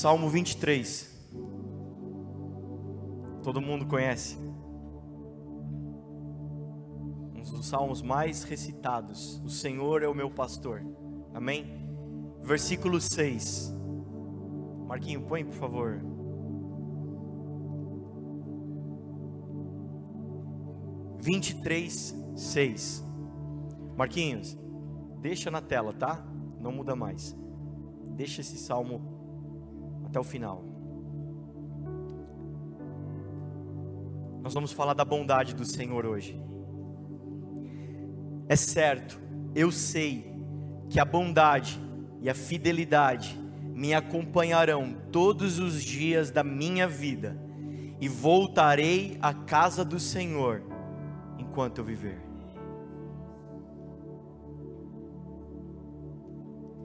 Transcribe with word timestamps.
Salmo 0.00 0.30
23. 0.30 1.14
Todo 3.42 3.60
mundo 3.60 3.84
conhece. 3.84 4.38
Um 7.36 7.42
dos 7.42 7.66
salmos 7.66 8.00
mais 8.00 8.42
recitados. 8.42 9.42
O 9.44 9.50
Senhor 9.50 10.02
é 10.02 10.08
o 10.08 10.14
meu 10.14 10.30
pastor. 10.30 10.82
Amém? 11.34 11.86
Versículo 12.42 12.98
6. 12.98 13.74
Marquinho, 14.86 15.20
põe 15.26 15.44
por 15.44 15.52
favor. 15.52 16.00
Vinte 21.18 21.50
e 21.50 21.60
três, 21.60 22.16
seis. 22.34 23.04
Marquinhos, 23.98 24.56
deixa 25.20 25.50
na 25.50 25.60
tela, 25.60 25.92
tá? 25.92 26.26
Não 26.58 26.72
muda 26.72 26.96
mais. 26.96 27.36
Deixa 28.16 28.40
esse 28.40 28.56
salmo 28.56 29.09
até 30.10 30.18
o 30.18 30.24
final. 30.24 30.64
Nós 34.42 34.52
vamos 34.52 34.72
falar 34.72 34.94
da 34.94 35.04
bondade 35.04 35.54
do 35.54 35.64
Senhor 35.64 36.04
hoje. 36.04 36.42
É 38.48 38.56
certo, 38.56 39.20
eu 39.54 39.70
sei 39.70 40.34
que 40.88 40.98
a 40.98 41.04
bondade 41.04 41.80
e 42.20 42.28
a 42.28 42.34
fidelidade 42.34 43.38
me 43.72 43.94
acompanharão 43.94 44.96
todos 45.12 45.60
os 45.60 45.80
dias 45.82 46.32
da 46.32 46.42
minha 46.42 46.88
vida, 46.88 47.38
e 48.00 48.08
voltarei 48.08 49.16
à 49.22 49.32
casa 49.32 49.84
do 49.84 50.00
Senhor 50.00 50.62
enquanto 51.38 51.78
eu 51.78 51.84
viver. 51.84 52.18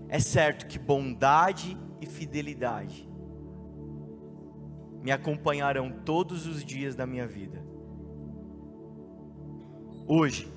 É 0.10 0.20
certo 0.20 0.68
que 0.68 0.78
bondade 0.78 1.78
e 2.00 2.06
fidelidade 2.06 3.15
me 5.06 5.12
acompanharão 5.12 5.92
todos 6.04 6.48
os 6.48 6.66
dias 6.66 6.96
da 6.96 7.06
minha 7.06 7.28
vida. 7.28 7.64
Hoje, 10.08 10.52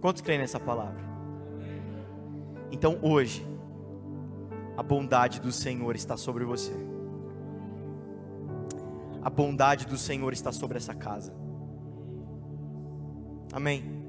quantos 0.00 0.22
creem 0.22 0.40
nessa 0.40 0.58
palavra? 0.58 0.98
Então, 2.70 2.98
hoje, 3.02 3.46
a 4.78 4.82
bondade 4.82 5.42
do 5.42 5.52
Senhor 5.52 5.94
está 5.94 6.16
sobre 6.16 6.42
você. 6.42 6.72
A 9.20 9.28
bondade 9.28 9.86
do 9.86 9.98
Senhor 9.98 10.32
está 10.32 10.52
sobre 10.52 10.78
essa 10.78 10.94
casa. 10.94 11.34
Amém. 13.52 14.02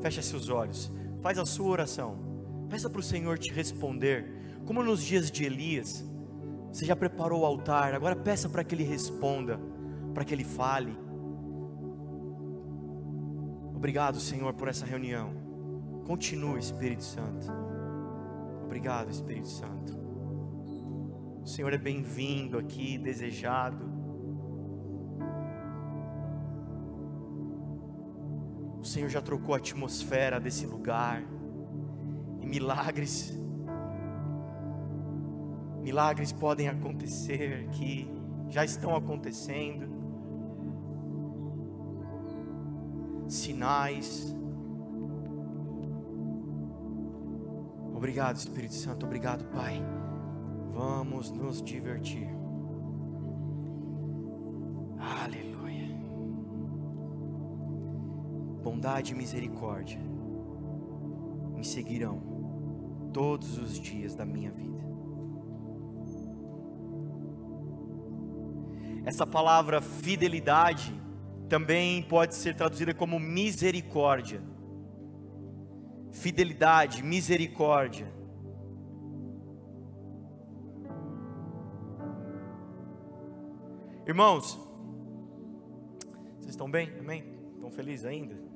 Feche 0.00 0.22
seus 0.22 0.48
olhos, 0.48 0.92
faz 1.20 1.36
a 1.36 1.44
sua 1.44 1.66
oração. 1.66 2.16
Peça 2.68 2.88
para 2.88 3.00
o 3.00 3.02
Senhor 3.02 3.36
te 3.40 3.52
responder, 3.52 4.35
como 4.66 4.82
nos 4.82 5.02
dias 5.02 5.30
de 5.30 5.44
Elias. 5.44 6.04
Você 6.72 6.84
já 6.84 6.94
preparou 6.94 7.40
o 7.40 7.46
altar, 7.46 7.94
agora 7.94 8.14
peça 8.14 8.48
para 8.48 8.62
que 8.62 8.74
ele 8.74 8.84
responda, 8.84 9.58
para 10.12 10.24
que 10.24 10.34
ele 10.34 10.44
fale. 10.44 10.94
Obrigado, 13.74 14.18
Senhor, 14.18 14.52
por 14.52 14.68
essa 14.68 14.84
reunião. 14.84 15.32
Continue, 16.04 16.58
Espírito 16.58 17.04
Santo. 17.04 17.46
Obrigado, 18.64 19.10
Espírito 19.10 19.48
Santo. 19.48 19.96
O 21.42 21.46
Senhor 21.46 21.72
é 21.72 21.78
bem-vindo 21.78 22.58
aqui, 22.58 22.98
desejado. 22.98 23.84
O 28.80 28.84
Senhor 28.84 29.08
já 29.08 29.22
trocou 29.22 29.54
a 29.54 29.58
atmosfera 29.58 30.40
desse 30.40 30.66
lugar. 30.66 31.22
E 32.40 32.46
milagres, 32.46 33.32
milagres 35.86 36.32
podem 36.32 36.66
acontecer 36.66 37.68
que 37.70 38.10
já 38.48 38.64
estão 38.64 38.96
acontecendo. 38.96 39.86
Sinais. 43.28 44.34
Obrigado, 47.94 48.36
Espírito 48.36 48.74
Santo. 48.74 49.06
Obrigado, 49.06 49.44
Pai. 49.52 49.80
Vamos 50.74 51.30
nos 51.30 51.62
divertir. 51.62 52.36
bondade 58.86 59.12
e 59.12 59.16
misericórdia 59.16 59.98
me 61.54 61.64
seguirão 61.64 62.20
todos 63.12 63.58
os 63.58 63.80
dias 63.80 64.14
da 64.14 64.24
minha 64.24 64.50
vida. 64.50 64.95
Essa 69.06 69.26
palavra 69.26 69.80
fidelidade 69.80 70.92
também 71.48 72.02
pode 72.02 72.34
ser 72.34 72.54
traduzida 72.54 72.92
como 72.92 73.18
misericórdia. 73.18 74.42
Fidelidade, 76.12 77.02
misericórdia. 77.02 78.12
Irmãos, 84.06 84.58
vocês 86.36 86.50
estão 86.50 86.70
bem? 86.70 86.92
Amém? 87.00 87.24
Estão 87.54 87.70
felizes 87.70 88.04
ainda? 88.04 88.46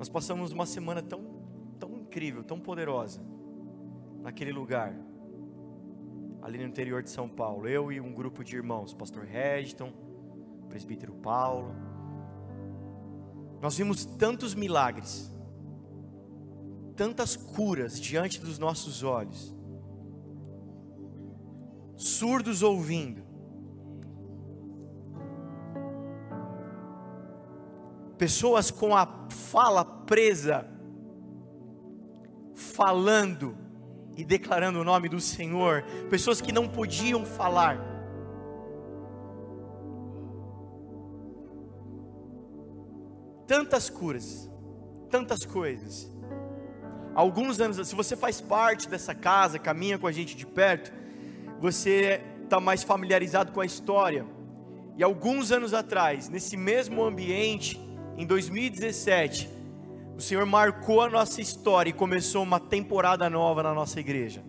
Nós 0.00 0.08
passamos 0.08 0.50
uma 0.50 0.64
semana 0.64 1.02
tão, 1.02 1.20
tão 1.78 1.90
incrível, 1.98 2.42
tão 2.42 2.58
poderosa, 2.58 3.20
naquele 4.22 4.50
lugar, 4.50 4.96
ali 6.50 6.58
no 6.58 6.64
interior 6.64 7.02
de 7.02 7.10
São 7.10 7.28
Paulo. 7.28 7.68
Eu 7.68 7.92
e 7.92 8.00
um 8.00 8.12
grupo 8.12 8.42
de 8.42 8.56
irmãos, 8.56 8.92
Pastor 8.92 9.24
Regiton, 9.24 9.92
Presbítero 10.68 11.14
Paulo. 11.14 11.74
Nós 13.60 13.76
vimos 13.76 14.04
tantos 14.04 14.54
milagres, 14.54 15.30
tantas 16.96 17.36
curas 17.36 18.00
diante 18.00 18.40
dos 18.40 18.58
nossos 18.58 19.02
olhos, 19.04 19.54
surdos 21.96 22.62
ouvindo, 22.62 23.22
pessoas 28.18 28.70
com 28.70 28.96
a 28.96 29.06
fala 29.30 29.84
presa, 29.84 30.66
falando 32.54 33.56
e 34.16 34.24
declarando 34.24 34.80
o 34.80 34.84
nome 34.84 35.08
do 35.08 35.20
Senhor, 35.20 35.82
pessoas 36.08 36.40
que 36.40 36.52
não 36.52 36.68
podiam 36.68 37.24
falar. 37.24 37.78
Tantas 43.46 43.90
curas, 43.90 44.50
tantas 45.10 45.44
coisas. 45.44 46.10
Alguns 47.14 47.60
anos, 47.60 47.88
se 47.88 47.94
você 47.94 48.16
faz 48.16 48.40
parte 48.40 48.88
dessa 48.88 49.14
casa, 49.14 49.58
caminha 49.58 49.98
com 49.98 50.06
a 50.06 50.12
gente 50.12 50.36
de 50.36 50.46
perto, 50.46 50.92
você 51.60 52.20
está 52.44 52.60
mais 52.60 52.82
familiarizado 52.82 53.52
com 53.52 53.60
a 53.60 53.66
história. 53.66 54.24
E 54.96 55.02
alguns 55.02 55.50
anos 55.50 55.74
atrás, 55.74 56.28
nesse 56.28 56.56
mesmo 56.56 57.02
ambiente, 57.02 57.80
em 58.16 58.26
2017, 58.26 59.48
o 60.20 60.22
Senhor 60.22 60.44
marcou 60.44 61.00
a 61.00 61.08
nossa 61.08 61.40
história 61.40 61.88
e 61.88 61.94
começou 61.94 62.42
uma 62.42 62.60
temporada 62.60 63.30
nova 63.30 63.62
na 63.62 63.72
nossa 63.72 63.98
igreja. 63.98 64.44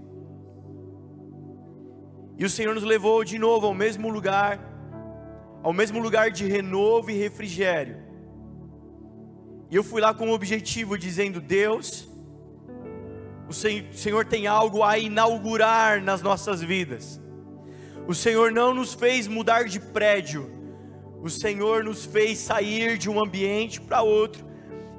E 2.38 2.44
o 2.44 2.50
Senhor 2.50 2.75
nos 2.75 2.83
levou 2.83 3.23
de 3.23 3.39
novo 3.39 3.68
ao 3.68 3.73
mesmo 3.73 4.09
lugar, 4.09 4.59
ao 5.63 5.71
mesmo 5.71 5.97
lugar 6.01 6.29
de 6.29 6.45
renovo 6.45 7.09
e 7.09 7.13
refrigério. 7.13 8.03
E 9.69 9.75
eu 9.77 9.81
fui 9.81 10.01
lá 10.01 10.13
com 10.13 10.29
o 10.29 10.33
objetivo 10.33 10.97
dizendo: 10.97 11.39
Deus, 11.39 12.06
o 13.47 13.53
Senhor 13.53 14.25
tem 14.25 14.47
algo 14.47 14.83
a 14.83 14.97
inaugurar 14.97 16.03
nas 16.03 16.21
nossas 16.21 16.62
vidas. 16.62 17.17
O 18.06 18.13
Senhor 18.13 18.51
não 18.51 18.74
nos 18.74 18.94
fez 18.94 19.25
mudar 19.25 19.69
de 19.69 19.79
prédio, 19.79 20.51
o 21.21 21.29
Senhor 21.29 21.81
nos 21.81 22.03
fez 22.03 22.39
sair 22.39 22.97
de 22.97 23.09
um 23.09 23.24
ambiente 23.24 23.79
para 23.79 24.01
outro, 24.01 24.50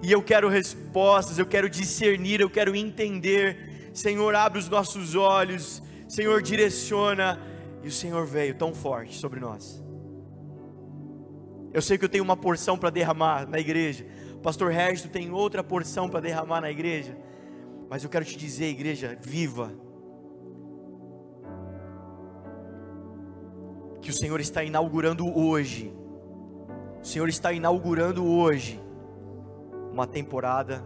e 0.03 0.11
eu 0.11 0.21
quero 0.21 0.49
respostas, 0.49 1.39
eu 1.39 1.47
quero 1.47 1.71
discernir, 1.71 2.41
eu 2.41 2.51
quero 2.51 2.75
entender. 2.75 3.91
Senhor, 3.95 4.35
abre 4.35 4.59
os 4.59 4.69
nossos 4.69 5.15
olhos, 5.15 5.81
Senhor, 6.09 6.43
direciona, 6.43 7.41
e 7.85 7.89
o 7.89 7.93
Senhor 7.93 8.27
veio 8.27 8.55
tão 8.55 8.75
forte 8.75 9.17
sobre 9.17 9.39
nós. 9.39 9.81
Eu 11.73 11.81
sei 11.81 11.97
que 11.97 12.05
eu 12.05 12.09
tenho 12.09 12.25
uma 12.25 12.37
porção 12.37 12.77
para 12.77 12.91
derramar 12.91 13.49
na 13.49 13.61
igreja, 13.61 14.05
Pastor 14.43 14.73
Regis 14.73 15.09
tem 15.09 15.31
outra 15.31 15.63
porção 15.63 16.09
para 16.09 16.19
derramar 16.19 16.61
na 16.61 16.71
igreja, 16.71 17.17
mas 17.89 18.03
eu 18.03 18.11
quero 18.11 18.25
te 18.25 18.37
dizer, 18.37 18.67
igreja, 18.67 19.17
viva, 19.23 19.73
que 24.01 24.11
o 24.11 24.13
Senhor 24.13 24.41
está 24.41 24.65
inaugurando 24.65 25.33
hoje. 25.39 25.95
O 27.01 27.07
Senhor 27.07 27.29
está 27.29 27.53
inaugurando 27.53 28.25
hoje 28.27 28.81
uma 29.93 30.07
temporada 30.07 30.83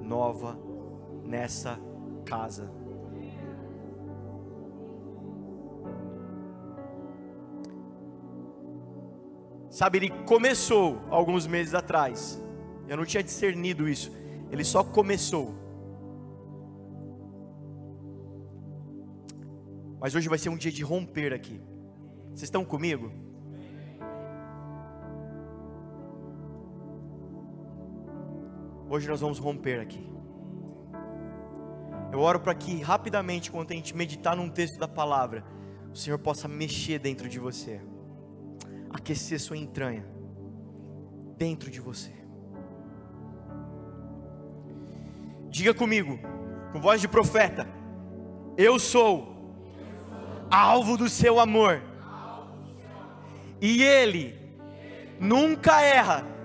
nova 0.00 0.58
nessa 1.24 1.80
casa. 2.24 2.70
Sabe, 9.70 9.98
ele 9.98 10.10
começou 10.24 11.00
alguns 11.10 11.46
meses 11.46 11.74
atrás. 11.74 12.42
Eu 12.88 12.96
não 12.96 13.04
tinha 13.04 13.22
discernido 13.22 13.88
isso. 13.88 14.10
Ele 14.50 14.64
só 14.64 14.84
começou. 14.84 15.54
Mas 20.00 20.14
hoje 20.14 20.28
vai 20.28 20.38
ser 20.38 20.50
um 20.50 20.56
dia 20.56 20.72
de 20.72 20.82
romper 20.82 21.32
aqui. 21.32 21.60
Vocês 22.28 22.44
estão 22.44 22.64
comigo? 22.64 23.25
Hoje 28.88 29.08
nós 29.08 29.20
vamos 29.20 29.38
romper 29.38 29.80
aqui. 29.80 30.06
Eu 32.12 32.20
oro 32.20 32.38
para 32.38 32.54
que 32.54 32.80
rapidamente, 32.80 33.50
quando 33.50 33.72
a 33.72 33.74
gente 33.74 33.96
meditar 33.96 34.36
num 34.36 34.48
texto 34.48 34.78
da 34.78 34.86
palavra, 34.86 35.44
o 35.92 35.96
Senhor 35.96 36.18
possa 36.18 36.46
mexer 36.46 36.98
dentro 37.00 37.28
de 37.28 37.38
você 37.38 37.80
aquecer 38.90 39.40
sua 39.40 39.56
entranha 39.56 40.06
dentro 41.36 41.70
de 41.70 41.80
você. 41.80 42.12
Diga 45.50 45.74
comigo, 45.74 46.18
com 46.72 46.80
voz 46.80 47.00
de 47.00 47.08
profeta: 47.08 47.68
Eu 48.56 48.78
sou 48.78 49.34
alvo 50.50 50.96
do 50.96 51.08
seu 51.08 51.40
amor, 51.40 51.82
e 53.60 53.82
Ele 53.82 54.38
nunca 55.18 55.82
erra. 55.82 56.35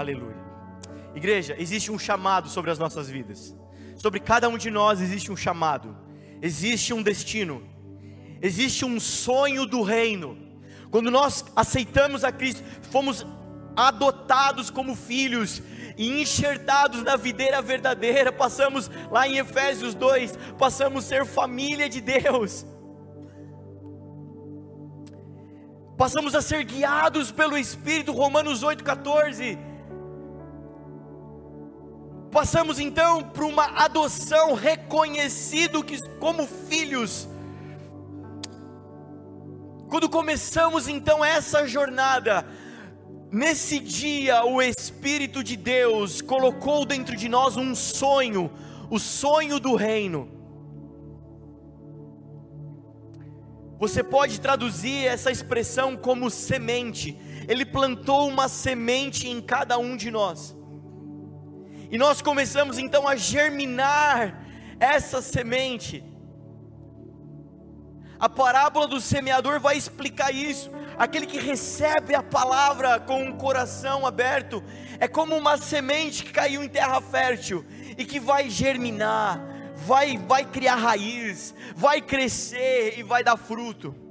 Aleluia. 0.00 0.34
Igreja, 1.14 1.54
existe 1.58 1.92
um 1.92 1.98
chamado 1.98 2.48
sobre 2.48 2.70
as 2.70 2.78
nossas 2.78 3.10
vidas. 3.10 3.54
Sobre 3.98 4.18
cada 4.18 4.48
um 4.48 4.56
de 4.56 4.70
nós 4.70 4.98
existe 4.98 5.30
um 5.30 5.36
chamado, 5.36 5.94
existe 6.40 6.94
um 6.94 7.02
destino, 7.02 7.62
existe 8.40 8.82
um 8.82 8.98
sonho 8.98 9.66
do 9.66 9.82
reino. 9.82 10.38
Quando 10.90 11.10
nós 11.10 11.44
aceitamos 11.54 12.24
a 12.24 12.32
Cristo, 12.32 12.64
fomos 12.90 13.26
adotados 13.76 14.70
como 14.70 14.96
filhos 14.96 15.62
e 15.98 16.22
enxertados 16.22 17.02
na 17.02 17.16
videira 17.16 17.60
verdadeira, 17.60 18.32
passamos 18.32 18.90
lá 19.10 19.28
em 19.28 19.36
Efésios 19.36 19.94
2, 19.94 20.34
passamos 20.58 21.04
a 21.04 21.08
ser 21.08 21.26
família 21.26 21.90
de 21.90 22.00
Deus. 22.00 22.64
Passamos 25.98 26.34
a 26.34 26.40
ser 26.40 26.64
guiados 26.64 27.30
pelo 27.30 27.58
Espírito, 27.58 28.12
Romanos 28.12 28.64
8,14 28.64 29.68
Passamos 32.30 32.78
então 32.78 33.24
por 33.24 33.42
uma 33.42 33.64
adoção 33.82 34.54
reconhecido 34.54 35.82
que 35.82 36.00
como 36.18 36.46
filhos. 36.46 37.28
Quando 39.88 40.08
começamos 40.08 40.86
então 40.86 41.24
essa 41.24 41.66
jornada, 41.66 42.46
nesse 43.32 43.80
dia 43.80 44.44
o 44.44 44.62
Espírito 44.62 45.42
de 45.42 45.56
Deus 45.56 46.22
colocou 46.22 46.86
dentro 46.86 47.16
de 47.16 47.28
nós 47.28 47.56
um 47.56 47.74
sonho, 47.74 48.48
o 48.88 49.00
sonho 49.00 49.58
do 49.58 49.74
reino. 49.74 50.30
Você 53.80 54.04
pode 54.04 54.40
traduzir 54.40 55.04
essa 55.04 55.32
expressão 55.32 55.96
como 55.96 56.30
semente. 56.30 57.18
Ele 57.48 57.64
plantou 57.64 58.28
uma 58.28 58.46
semente 58.46 59.26
em 59.26 59.40
cada 59.40 59.78
um 59.78 59.96
de 59.96 60.12
nós. 60.12 60.59
E 61.90 61.98
nós 61.98 62.22
começamos 62.22 62.78
então 62.78 63.08
a 63.08 63.16
germinar 63.16 64.44
essa 64.78 65.20
semente. 65.20 66.04
A 68.18 68.28
parábola 68.28 68.86
do 68.86 69.00
semeador 69.00 69.58
vai 69.58 69.76
explicar 69.76 70.32
isso. 70.32 70.70
Aquele 70.96 71.26
que 71.26 71.40
recebe 71.40 72.14
a 72.14 72.22
palavra 72.22 73.00
com 73.00 73.28
o 73.28 73.36
coração 73.36 74.06
aberto 74.06 74.62
é 75.00 75.08
como 75.08 75.36
uma 75.36 75.56
semente 75.56 76.22
que 76.22 76.32
caiu 76.32 76.62
em 76.62 76.68
terra 76.68 77.00
fértil 77.00 77.64
e 77.98 78.04
que 78.04 78.20
vai 78.20 78.48
germinar, 78.48 79.40
vai 79.74 80.16
vai 80.16 80.44
criar 80.44 80.76
raiz, 80.76 81.54
vai 81.74 82.00
crescer 82.00 82.98
e 82.98 83.02
vai 83.02 83.24
dar 83.24 83.36
fruto 83.36 84.09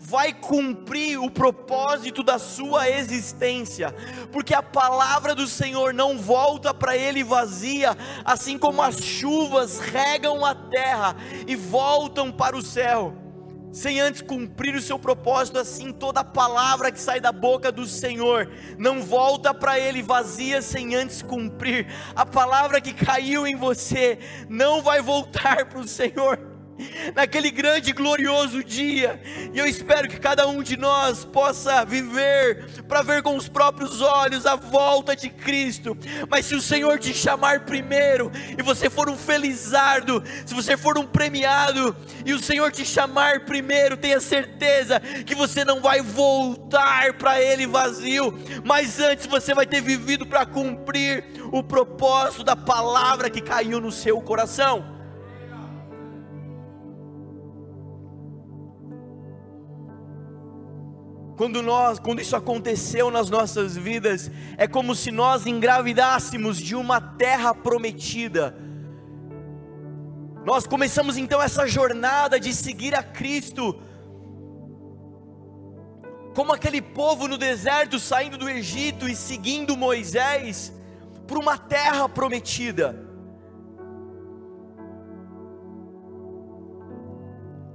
vai 0.00 0.32
cumprir 0.32 1.18
o 1.18 1.30
propósito 1.30 2.22
da 2.22 2.38
sua 2.38 2.88
existência, 2.88 3.94
porque 4.30 4.54
a 4.54 4.62
palavra 4.62 5.34
do 5.34 5.46
Senhor 5.46 5.92
não 5.92 6.18
volta 6.18 6.72
para 6.72 6.96
ele 6.96 7.24
vazia, 7.24 7.96
assim 8.24 8.58
como 8.58 8.82
as 8.82 9.00
chuvas 9.00 9.78
regam 9.78 10.44
a 10.44 10.54
terra 10.54 11.16
e 11.46 11.56
voltam 11.56 12.30
para 12.30 12.56
o 12.56 12.62
céu. 12.62 13.14
Sem 13.72 14.00
antes 14.00 14.22
cumprir 14.22 14.74
o 14.74 14.80
seu 14.80 14.98
propósito, 14.98 15.58
assim 15.58 15.92
toda 15.92 16.24
palavra 16.24 16.90
que 16.90 16.98
sai 16.98 17.20
da 17.20 17.30
boca 17.30 17.70
do 17.70 17.86
Senhor 17.86 18.50
não 18.78 19.02
volta 19.02 19.52
para 19.52 19.78
Ele 19.78 20.02
vazia 20.02 20.62
sem 20.62 20.94
antes 20.94 21.20
cumprir. 21.20 21.86
A 22.14 22.24
palavra 22.24 22.80
que 22.80 22.94
caiu 22.94 23.46
em 23.46 23.54
você 23.54 24.18
não 24.48 24.80
vai 24.80 25.02
voltar 25.02 25.66
para 25.66 25.80
o 25.80 25.86
Senhor 25.86 26.55
naquele 27.14 27.50
grande 27.50 27.90
e 27.90 27.92
glorioso 27.92 28.62
dia. 28.62 29.20
E 29.52 29.58
eu 29.58 29.66
espero 29.66 30.08
que 30.08 30.18
cada 30.18 30.46
um 30.46 30.62
de 30.62 30.76
nós 30.76 31.24
possa 31.24 31.84
viver 31.84 32.66
para 32.88 33.02
ver 33.02 33.22
com 33.22 33.36
os 33.36 33.48
próprios 33.48 34.00
olhos 34.00 34.46
a 34.46 34.56
volta 34.56 35.14
de 35.14 35.28
Cristo. 35.28 35.96
Mas 36.28 36.46
se 36.46 36.54
o 36.54 36.62
Senhor 36.62 36.98
te 36.98 37.14
chamar 37.14 37.60
primeiro 37.60 38.30
e 38.56 38.62
você 38.62 38.90
for 38.90 39.08
um 39.08 39.16
felizardo, 39.16 40.22
se 40.44 40.54
você 40.54 40.76
for 40.76 40.98
um 40.98 41.06
premiado 41.06 41.96
e 42.24 42.32
o 42.32 42.38
Senhor 42.38 42.70
te 42.72 42.84
chamar 42.84 43.40
primeiro, 43.40 43.96
tenha 43.96 44.20
certeza 44.20 45.00
que 45.00 45.34
você 45.34 45.64
não 45.64 45.80
vai 45.80 46.00
voltar 46.00 47.14
para 47.14 47.40
ele 47.40 47.66
vazio, 47.66 48.38
mas 48.64 49.00
antes 49.00 49.26
você 49.26 49.54
vai 49.54 49.66
ter 49.66 49.80
vivido 49.80 50.26
para 50.26 50.46
cumprir 50.46 51.24
o 51.52 51.62
propósito 51.62 52.44
da 52.44 52.56
palavra 52.56 53.30
que 53.30 53.40
caiu 53.40 53.80
no 53.80 53.92
seu 53.92 54.20
coração. 54.20 54.95
Quando 61.36 61.62
nós, 61.62 61.98
quando 61.98 62.20
isso 62.20 62.34
aconteceu 62.34 63.10
nas 63.10 63.28
nossas 63.28 63.76
vidas, 63.76 64.30
é 64.56 64.66
como 64.66 64.94
se 64.94 65.10
nós 65.10 65.46
engravidássemos 65.46 66.56
de 66.56 66.74
uma 66.74 66.98
terra 66.98 67.54
prometida. 67.54 68.56
Nós 70.46 70.66
começamos 70.66 71.18
então 71.18 71.42
essa 71.42 71.66
jornada 71.66 72.40
de 72.40 72.54
seguir 72.54 72.94
a 72.94 73.02
Cristo, 73.02 73.78
como 76.34 76.54
aquele 76.54 76.80
povo 76.80 77.28
no 77.28 77.36
deserto 77.36 77.98
saindo 77.98 78.38
do 78.38 78.48
Egito 78.48 79.06
e 79.06 79.14
seguindo 79.14 79.76
Moisés 79.76 80.72
para 81.26 81.38
uma 81.38 81.58
terra 81.58 82.08
prometida. 82.08 83.04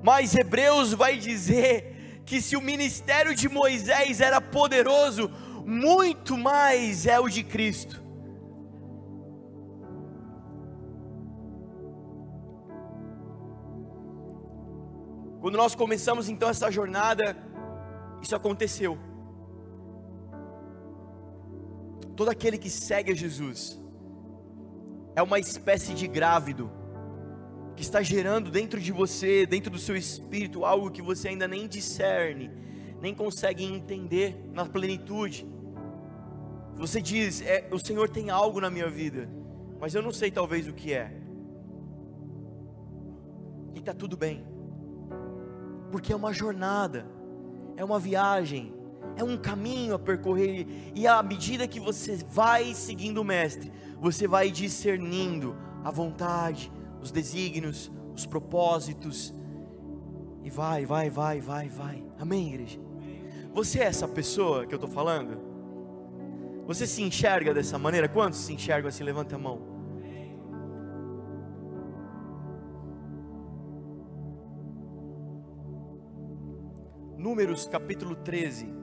Mas 0.02 0.34
Hebreus 0.34 0.94
vai 0.94 1.18
dizer 1.18 1.91
que 2.32 2.42
se 2.42 2.56
o 2.56 2.62
ministério 2.62 3.36
de 3.36 3.50
Moisés 3.50 4.22
era 4.22 4.40
poderoso, 4.40 5.30
muito 5.66 6.38
mais 6.38 7.06
é 7.06 7.20
o 7.20 7.28
de 7.28 7.44
Cristo. 7.44 8.02
Quando 15.42 15.58
nós 15.58 15.76
começamos 15.76 16.30
então 16.30 16.48
essa 16.48 16.72
jornada, 16.72 17.36
isso 18.22 18.34
aconteceu. 18.34 18.98
Todo 22.16 22.30
aquele 22.30 22.58
que 22.58 22.70
segue 22.70 23.12
a 23.12 23.16
Jesus 23.16 23.78
é 25.18 25.22
uma 25.22 25.38
espécie 25.38 25.94
de 25.94 26.08
grávido 26.08 26.72
que 27.82 27.86
está 27.86 28.04
gerando 28.04 28.52
dentro 28.52 28.80
de 28.80 28.92
você, 28.92 29.44
dentro 29.44 29.72
do 29.72 29.80
seu 29.80 29.96
espírito, 29.96 30.64
algo 30.64 30.92
que 30.92 31.02
você 31.02 31.30
ainda 31.30 31.48
nem 31.48 31.68
discerne, 31.68 32.52
nem 33.02 33.12
consegue 33.12 33.64
entender 33.64 34.40
na 34.54 34.68
plenitude. 34.68 35.48
Você 36.76 37.02
diz: 37.02 37.42
é, 37.42 37.68
o 37.72 37.80
Senhor 37.80 38.08
tem 38.08 38.30
algo 38.30 38.62
na 38.62 38.70
minha 38.70 38.88
vida, 38.88 39.28
mas 39.80 39.96
eu 39.96 40.02
não 40.04 40.12
sei 40.12 40.30
talvez 40.30 40.68
o 40.68 40.74
que 40.74 40.94
é. 40.94 41.12
E 43.74 43.80
está 43.80 43.96
tudo 43.96 44.16
bem, 44.16 44.46
porque 45.92 46.14
é 46.14 46.16
uma 46.16 46.32
jornada, 46.32 47.04
é 47.76 47.84
uma 47.84 47.98
viagem, 47.98 48.76
é 49.16 49.24
um 49.24 49.38
caminho 49.38 49.96
a 49.96 50.00
percorrer, 50.00 50.68
e 50.94 51.08
à 51.08 51.24
medida 51.24 51.68
que 51.68 51.80
você 51.80 52.18
vai 52.30 52.76
seguindo 52.76 53.18
o 53.22 53.26
Mestre, 53.26 53.72
você 54.00 54.28
vai 54.28 54.52
discernindo 54.52 55.56
a 55.84 55.90
vontade, 55.90 56.72
os 57.02 57.12
desígnios, 57.12 57.92
os 58.16 58.26
propósitos. 58.26 59.34
E 60.44 60.50
vai, 60.50 60.86
vai, 60.86 61.10
vai, 61.10 61.40
vai, 61.40 61.70
vai. 61.70 62.04
Amém, 62.20 62.54
igreja? 62.54 62.80
Você 63.54 63.80
é 63.80 63.84
essa 63.84 64.08
pessoa 64.08 64.66
que 64.66 64.74
eu 64.74 64.78
estou 64.78 64.90
falando? 64.90 65.38
Você 66.66 66.88
se 66.88 67.02
enxerga 67.02 67.54
dessa 67.54 67.78
maneira? 67.78 68.08
Quantos 68.08 68.40
se 68.40 68.54
enxergam 68.54 68.88
assim? 68.88 69.04
Levanta 69.04 69.36
a 69.36 69.40
mão. 69.40 69.72
Números 77.18 77.68
capítulo 77.68 78.16
13. 78.16 78.81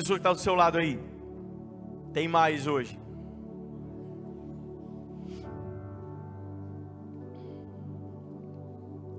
Pessoa 0.00 0.18
que 0.18 0.20
está 0.20 0.32
do 0.32 0.38
seu 0.38 0.54
lado 0.54 0.76
aí. 0.76 1.00
Tem 2.12 2.28
mais 2.28 2.66
hoje. 2.66 2.98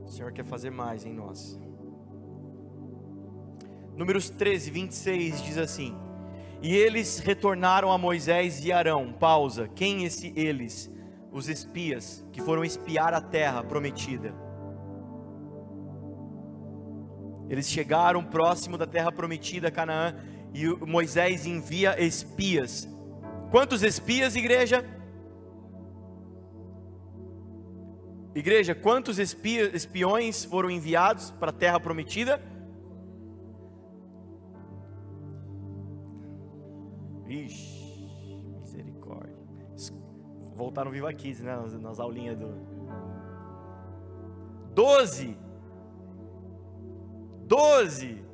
O 0.03 0.07
Senhor 0.07 0.31
quer 0.31 0.45
fazer 0.45 0.69
mais 0.69 1.03
em 1.03 1.13
nós. 1.13 1.59
Números 3.95 4.29
13, 4.29 4.69
26 4.69 5.41
diz 5.41 5.57
assim: 5.57 5.97
E 6.61 6.75
eles 6.75 7.17
retornaram 7.17 7.91
a 7.91 7.97
Moisés 7.97 8.63
e 8.63 8.71
Arão. 8.71 9.11
Pausa. 9.11 9.67
Quem 9.69 10.05
esse 10.05 10.31
eles? 10.35 10.91
Os 11.31 11.49
espias 11.49 12.25
que 12.31 12.41
foram 12.41 12.63
espiar 12.63 13.15
a 13.15 13.21
terra 13.21 13.63
prometida. 13.63 14.33
Eles 17.49 17.67
chegaram 17.67 18.23
próximo 18.23 18.77
da 18.77 18.85
terra 18.85 19.11
prometida, 19.11 19.71
Canaã, 19.71 20.15
e 20.57 20.85
Moisés 20.87 21.45
envia 21.45 22.01
espias. 22.03 22.89
Quantos 23.51 23.83
espias, 23.83 24.35
igreja? 24.35 24.83
Igreja, 28.33 28.73
quantos 28.73 29.19
espiões 29.19 30.45
foram 30.45 30.71
enviados 30.71 31.29
para 31.29 31.51
a 31.51 31.53
terra 31.53 31.79
prometida? 31.79 32.41
Ixi, 37.27 38.41
misericórdia. 38.59 39.37
Voltaram 40.55 40.89
vivo 40.89 41.05
aqui, 41.05 41.35
né? 41.43 41.55
Nas, 41.55 41.79
nas 41.79 41.99
aulinhas 41.99 42.35
do. 42.35 42.47
Doze. 44.73 45.37
Doze 47.45 48.26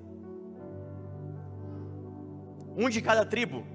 um 2.76 2.90
de 2.90 3.02
cada 3.02 3.26
tribo. 3.26 3.66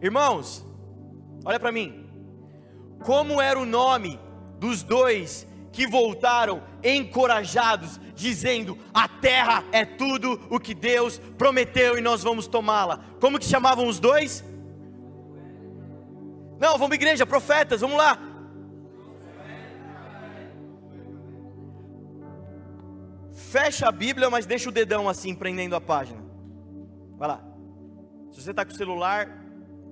Irmãos, 0.00 0.64
olha 1.44 1.60
para 1.60 1.72
mim. 1.72 2.06
Como 3.04 3.40
era 3.40 3.58
o 3.58 3.66
nome 3.66 4.18
dos 4.58 4.82
dois 4.82 5.46
que 5.72 5.86
voltaram 5.86 6.62
encorajados, 6.82 8.00
dizendo: 8.14 8.78
A 8.92 9.08
terra 9.08 9.64
é 9.72 9.84
tudo 9.84 10.40
o 10.50 10.60
que 10.60 10.74
Deus 10.74 11.18
prometeu 11.38 11.98
e 11.98 12.00
nós 12.00 12.22
vamos 12.22 12.46
tomá-la. 12.46 13.00
Como 13.20 13.38
que 13.38 13.44
chamavam 13.44 13.86
os 13.86 13.98
dois? 13.98 14.44
Não, 16.60 16.78
vamos 16.78 16.94
igreja, 16.94 17.26
profetas, 17.26 17.80
vamos 17.80 17.96
lá. 17.96 18.18
Fecha 23.52 23.86
a 23.86 23.92
Bíblia, 23.92 24.30
mas 24.30 24.46
deixa 24.46 24.70
o 24.70 24.72
dedão 24.72 25.06
assim, 25.08 25.34
prendendo 25.34 25.76
a 25.76 25.80
página. 25.80 26.22
Vai 27.18 27.28
lá. 27.28 27.40
Se 28.30 28.40
você 28.40 28.50
está 28.50 28.64
com 28.64 28.72
o 28.72 28.74
celular, 28.74 29.28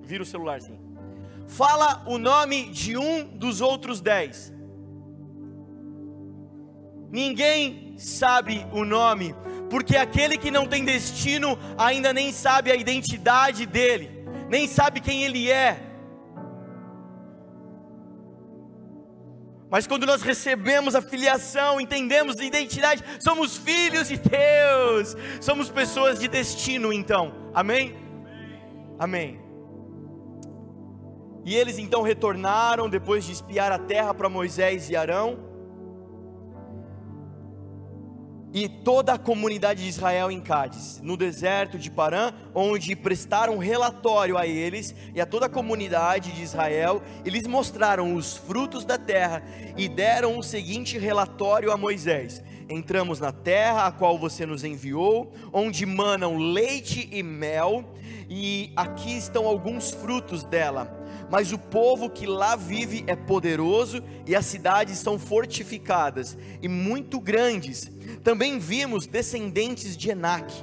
vira 0.01 0.23
o 0.23 0.25
celular 0.25 0.57
assim. 0.57 0.79
Fala 1.47 2.03
o 2.07 2.17
nome 2.17 2.71
de 2.71 2.97
um 2.97 3.23
dos 3.23 3.61
outros 3.61 4.01
dez. 4.01 4.51
Ninguém 7.11 7.93
sabe 7.99 8.65
o 8.71 8.83
nome, 8.83 9.35
porque 9.69 9.95
aquele 9.95 10.37
que 10.39 10.49
não 10.49 10.65
tem 10.65 10.83
destino 10.83 11.55
ainda 11.77 12.11
nem 12.11 12.31
sabe 12.31 12.71
a 12.71 12.75
identidade 12.75 13.67
dele, 13.67 14.25
nem 14.49 14.67
sabe 14.67 14.99
quem 15.01 15.23
ele 15.23 15.51
é. 15.51 15.90
Mas 19.71 19.87
quando 19.87 20.05
nós 20.05 20.21
recebemos 20.21 20.95
a 20.95 21.01
filiação, 21.01 21.79
entendemos 21.79 22.37
a 22.37 22.43
identidade, 22.43 23.01
somos 23.21 23.55
filhos 23.55 24.09
de 24.09 24.17
Deus, 24.17 25.15
somos 25.39 25.69
pessoas 25.69 26.19
de 26.19 26.27
destino, 26.27 26.91
então, 26.91 27.33
amém? 27.53 27.95
Amém. 28.99 29.39
E 31.45 31.55
eles 31.55 31.79
então 31.79 32.01
retornaram 32.01 32.89
depois 32.89 33.23
de 33.23 33.31
espiar 33.31 33.71
a 33.71 33.79
terra 33.79 34.13
para 34.13 34.27
Moisés 34.27 34.89
e 34.89 34.95
Arão 34.97 35.50
e 38.53 38.67
toda 38.67 39.13
a 39.13 39.17
comunidade 39.17 39.83
de 39.83 39.89
Israel 39.89 40.29
em 40.29 40.41
Cádiz, 40.41 40.99
no 41.01 41.15
deserto 41.15 41.77
de 41.77 41.89
Parã, 41.89 42.33
onde 42.53 42.95
prestaram 42.95 43.57
relatório 43.57 44.37
a 44.37 44.45
eles 44.45 44.93
e 45.15 45.21
a 45.21 45.25
toda 45.25 45.45
a 45.45 45.49
comunidade 45.49 46.31
de 46.31 46.43
Israel, 46.43 47.01
eles 47.25 47.47
mostraram 47.47 48.13
os 48.15 48.35
frutos 48.35 48.83
da 48.83 48.97
terra 48.97 49.41
e 49.77 49.87
deram 49.87 50.37
o 50.37 50.43
seguinte 50.43 50.97
relatório 50.97 51.71
a 51.71 51.77
Moisés: 51.77 52.43
Entramos 52.69 53.19
na 53.19 53.31
terra 53.31 53.87
a 53.87 53.91
qual 53.91 54.17
você 54.17 54.45
nos 54.45 54.63
enviou, 54.63 55.31
onde 55.53 55.85
manam 55.85 56.37
leite 56.37 57.07
e 57.11 57.23
mel, 57.23 57.85
e 58.29 58.73
aqui 58.75 59.17
estão 59.17 59.47
alguns 59.47 59.91
frutos 59.91 60.43
dela 60.43 61.00
mas 61.31 61.53
o 61.53 61.57
povo 61.57 62.09
que 62.09 62.25
lá 62.27 62.57
vive 62.57 63.05
é 63.07 63.15
poderoso 63.15 64.03
e 64.27 64.35
as 64.35 64.45
cidades 64.45 64.97
são 64.97 65.17
fortificadas 65.17 66.37
e 66.61 66.67
muito 66.67 67.21
grandes. 67.21 67.89
Também 68.21 68.59
vimos 68.59 69.07
descendentes 69.07 69.95
de 69.95 70.09
Enac. 70.09 70.53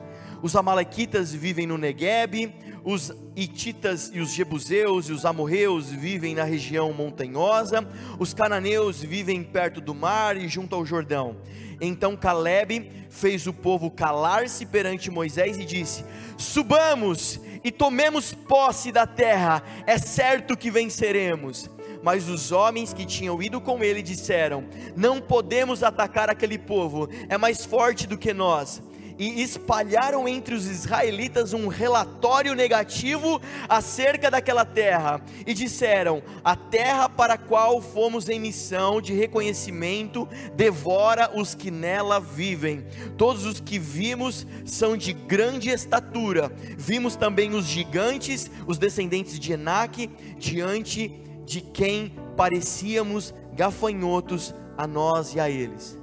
Os 0.43 0.55
amalequitas 0.55 1.33
vivem 1.33 1.67
no 1.67 1.79
Negueb, 1.79 2.55
os 2.85 3.13
ititas 3.35 4.11
e 4.13 4.21
os 4.21 4.33
jebuseus 4.33 5.09
e 5.09 5.13
os 5.13 5.25
amorreus 5.25 5.91
vivem 5.91 6.35
na 6.35 6.45
região 6.45 6.93
montanhosa, 6.93 7.89
os 8.19 8.35
cananeus 8.35 9.01
vivem 9.01 9.43
perto 9.43 9.81
do 9.81 9.95
mar 9.95 10.37
e 10.37 10.47
junto 10.49 10.77
ao 10.77 10.85
Jordão. 10.85 11.37
Então 11.81 12.17
Caleb 12.17 12.91
fez 13.09 13.47
o 13.47 13.53
povo 13.53 13.91
calar-se 13.91 14.67
perante 14.67 15.11
Moisés 15.11 15.57
e 15.59 15.65
disse: 15.65 16.05
Subamos 16.37 17.41
e 17.69 17.71
tomemos 17.71 18.33
posse 18.33 18.91
da 18.91 19.07
terra, 19.07 19.63
é 19.87 19.99
certo 19.99 20.57
que 20.57 20.71
venceremos. 20.71 21.69
Mas 22.03 22.27
os 22.27 22.51
homens 22.51 22.95
que 22.95 23.05
tinham 23.05 23.43
ido 23.43 23.61
com 23.61 23.85
ele 23.85 24.01
disseram: 24.01 24.65
Não 24.97 25.21
podemos 25.21 25.83
atacar 25.83 26.31
aquele 26.31 26.57
povo, 26.57 27.11
é 27.29 27.37
mais 27.37 27.67
forte 27.67 28.07
do 28.07 28.17
que 28.17 28.33
nós 28.33 28.83
e 29.19 29.43
espalharam 29.43 30.29
entre 30.29 30.55
os 30.55 30.67
israelitas 30.67 31.53
um 31.53 31.67
relatório 31.67 32.55
negativo 32.55 33.41
acerca 33.69 34.31
daquela 34.31 34.65
terra, 34.65 35.21
e 35.47 35.53
disseram: 35.53 36.23
A 36.45 36.55
terra 36.55 37.09
para 37.09 37.35
a 37.35 37.39
qual 37.39 37.81
fomos 37.81 38.29
em 38.29 38.39
missão 38.39 39.01
de 39.01 39.13
reconhecimento 39.13 40.29
devora 40.55 41.31
os 41.35 41.55
que 41.55 41.71
nela 41.71 42.21
vivem. 42.21 42.87
Todos 43.17 43.45
os 43.45 43.61
que 43.61 43.79
vimos 43.79 44.47
são 44.65 44.97
de 44.97 45.13
grande 45.13 45.71
estatura. 45.71 46.53
Vimos 46.77 47.17
também 47.17 47.55
os 47.55 47.67
gigantes, 47.67 48.51
os 48.67 48.79
descendentes 48.79 49.39
de 49.39 49.53
Enaque, 49.53 50.11
diante 50.39 51.09
de 51.45 51.61
quem 51.61 52.13
parecíamos 52.37 53.35
gafanhotos 53.55 54.55
a 54.77 54.87
nós 54.87 55.35
e 55.35 55.41
a 55.41 55.51
eles. 55.51 55.99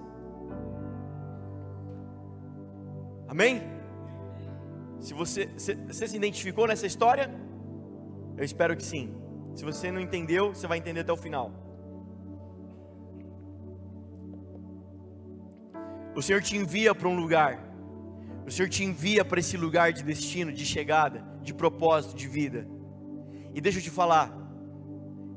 Amém? 3.36 3.62
Se 5.02 5.14
você, 5.14 5.50
se, 5.58 5.76
você 5.76 6.08
se 6.08 6.16
identificou 6.16 6.66
nessa 6.66 6.88
história, 6.88 7.30
eu 8.38 8.46
espero 8.46 8.78
que 8.78 8.84
sim. 8.92 9.14
Se 9.54 9.66
você 9.66 9.92
não 9.92 10.00
entendeu, 10.00 10.54
você 10.54 10.66
vai 10.66 10.78
entender 10.78 11.02
até 11.02 11.12
o 11.12 11.18
final. 11.18 11.52
O 16.16 16.22
Senhor 16.22 16.42
te 16.42 16.56
envia 16.56 16.96
para 16.96 17.10
um 17.10 17.18
lugar. 17.18 17.60
O 18.48 18.52
Senhor 18.52 18.70
te 18.70 18.86
envia 18.86 19.26
para 19.26 19.42
esse 19.42 19.58
lugar 19.58 19.92
de 19.92 20.02
destino, 20.02 20.54
de 20.54 20.66
chegada, 20.66 21.22
de 21.42 21.54
propósito, 21.54 22.16
de 22.16 22.30
vida. 22.30 22.66
E 23.54 23.60
deixa 23.60 23.80
eu 23.80 23.84
te 23.84 23.90
falar, 23.90 24.34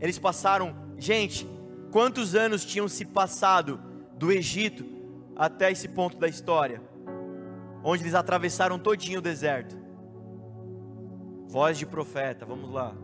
eles 0.01 0.21
passaram, 0.21 0.73
gente, 0.97 1.49
quantos 1.91 2.37
anos 2.37 2.65
tinham 2.65 2.87
se 2.87 3.05
passado 3.05 3.81
do 4.17 4.31
Egito 4.31 4.87
até 5.35 5.73
esse 5.73 5.89
ponto 5.89 6.17
da 6.17 6.29
história, 6.29 6.81
onde 7.83 8.03
eles 8.03 8.15
atravessaram 8.15 8.79
todinho 8.79 9.19
o 9.19 9.23
deserto. 9.23 9.77
Voz 11.47 11.79
de 11.79 11.87
profeta, 11.87 12.45
vamos 12.45 12.71
lá. 12.71 12.95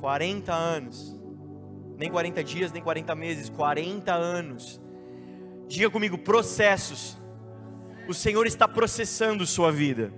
40 0.00 0.52
anos, 0.52 1.18
nem 1.96 2.10
40 2.10 2.44
dias, 2.44 2.72
nem 2.72 2.82
40 2.82 3.14
meses, 3.14 3.48
40 3.48 4.12
anos. 4.12 4.80
Diga 5.66 5.90
comigo, 5.90 6.18
processos. 6.18 7.18
O 8.08 8.12
Senhor 8.12 8.46
está 8.46 8.68
processando 8.68 9.46
sua 9.46 9.72
vida. 9.72 10.12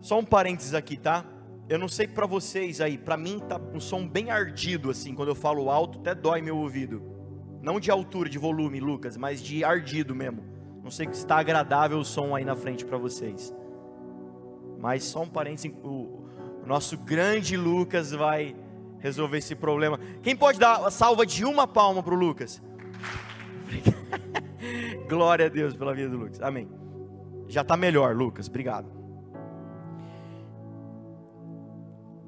Só 0.00 0.18
um 0.18 0.24
parênteses 0.24 0.74
aqui, 0.74 0.98
tá? 0.98 1.24
Eu 1.66 1.78
não 1.78 1.88
sei 1.88 2.06
para 2.06 2.26
vocês 2.26 2.80
aí, 2.80 2.98
para 2.98 3.16
mim 3.16 3.38
tá 3.38 3.58
um 3.72 3.80
som 3.80 4.06
bem 4.06 4.30
ardido 4.30 4.90
assim, 4.90 5.14
quando 5.14 5.30
eu 5.30 5.34
falo 5.34 5.70
alto, 5.70 5.98
até 5.98 6.14
dói 6.14 6.42
meu 6.42 6.58
ouvido. 6.58 7.13
Não 7.64 7.80
de 7.80 7.90
altura, 7.90 8.28
de 8.28 8.38
volume, 8.38 8.78
Lucas, 8.78 9.16
mas 9.16 9.40
de 9.40 9.64
ardido 9.64 10.14
mesmo. 10.14 10.44
Não 10.82 10.90
sei 10.90 11.06
se 11.06 11.14
está 11.14 11.38
agradável 11.38 11.98
o 11.98 12.04
som 12.04 12.36
aí 12.36 12.44
na 12.44 12.54
frente 12.54 12.84
para 12.84 12.98
vocês. 12.98 13.54
Mas 14.78 15.02
só 15.04 15.22
um 15.22 15.28
parênteses, 15.28 15.72
o, 15.82 16.28
nosso 16.66 16.98
grande 16.98 17.56
Lucas 17.56 18.12
vai 18.12 18.54
resolver 18.98 19.38
esse 19.38 19.54
problema. 19.54 19.98
Quem 20.22 20.36
pode 20.36 20.58
dar 20.58 20.84
a 20.84 20.90
salva 20.90 21.24
de 21.24 21.44
uma 21.44 21.66
palma 21.66 22.02
para 22.02 22.14
o 22.14 22.16
Lucas? 22.16 22.62
Glória 25.08 25.46
a 25.46 25.48
Deus 25.48 25.74
pela 25.74 25.94
vida 25.94 26.10
do 26.10 26.18
Lucas. 26.18 26.40
Amém. 26.42 26.68
Já 27.48 27.62
está 27.62 27.76
melhor, 27.76 28.14
Lucas. 28.14 28.46
Obrigado. 28.46 29.04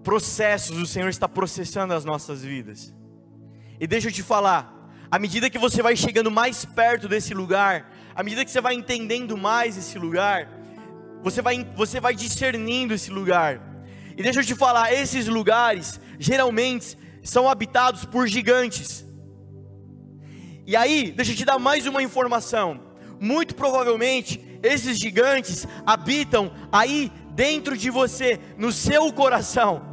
processos 0.06 0.78
o 0.78 0.86
Senhor 0.86 1.08
está 1.08 1.28
processando 1.28 1.92
as 1.92 2.04
nossas 2.04 2.40
vidas. 2.40 2.94
E 3.80 3.88
deixa 3.88 4.06
eu 4.06 4.12
te 4.12 4.22
falar, 4.22 4.75
à 5.10 5.18
medida 5.18 5.48
que 5.48 5.58
você 5.58 5.82
vai 5.82 5.96
chegando 5.96 6.30
mais 6.30 6.64
perto 6.64 7.08
desse 7.08 7.32
lugar, 7.32 7.92
à 8.14 8.22
medida 8.22 8.44
que 8.44 8.50
você 8.50 8.60
vai 8.60 8.75
entendendo 8.75 9.36
mais 9.36 9.76
esse 9.76 9.98
lugar, 9.98 10.48
você 11.22 11.40
vai, 11.40 11.64
você 11.76 12.00
vai 12.00 12.14
discernindo 12.14 12.94
esse 12.94 13.10
lugar. 13.10 13.60
E 14.16 14.22
deixa 14.22 14.40
eu 14.40 14.44
te 14.44 14.54
falar, 14.54 14.92
esses 14.92 15.26
lugares 15.26 16.00
geralmente 16.18 16.96
são 17.22 17.48
habitados 17.48 18.04
por 18.04 18.26
gigantes. 18.26 19.04
E 20.66 20.75
aí, 20.75 21.12
deixa 21.12 21.32
eu 21.32 21.36
te 21.36 21.45
dar 21.45 21.58
mais 21.58 21.86
uma 21.86 22.02
informação. 22.02 22.80
Muito 23.21 23.54
provavelmente, 23.54 24.58
esses 24.62 24.99
gigantes 24.99 25.66
habitam 25.86 26.52
aí 26.73 27.12
dentro 27.30 27.76
de 27.76 27.90
você, 27.90 28.40
no 28.58 28.73
seu 28.73 29.12
coração. 29.12 29.85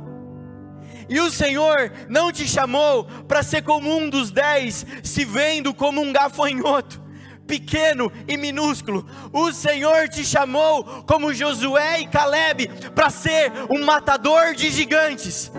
E 1.10 1.20
o 1.20 1.30
Senhor 1.30 1.92
não 2.10 2.32
te 2.32 2.48
chamou 2.48 3.06
para 3.28 3.44
ser 3.44 3.62
como 3.64 3.96
um 3.96 4.10
dos 4.10 4.32
dez, 4.32 4.86
se 5.04 5.26
vendo 5.26 5.74
como 5.74 6.02
um 6.02 6.14
gafanhoto, 6.14 7.02
pequeno 7.46 8.12
e 8.28 8.38
minúsculo. 8.38 9.06
O 9.32 9.52
Senhor 9.52 10.08
te 10.10 10.24
chamou, 10.24 11.04
como 11.04 11.34
Josué 11.34 12.02
e 12.02 12.08
Caleb, 12.08 12.68
para 12.96 13.10
ser 13.10 13.52
um 13.70 13.84
matador 13.84 14.54
de 14.54 14.70
gigantes. 14.70 15.52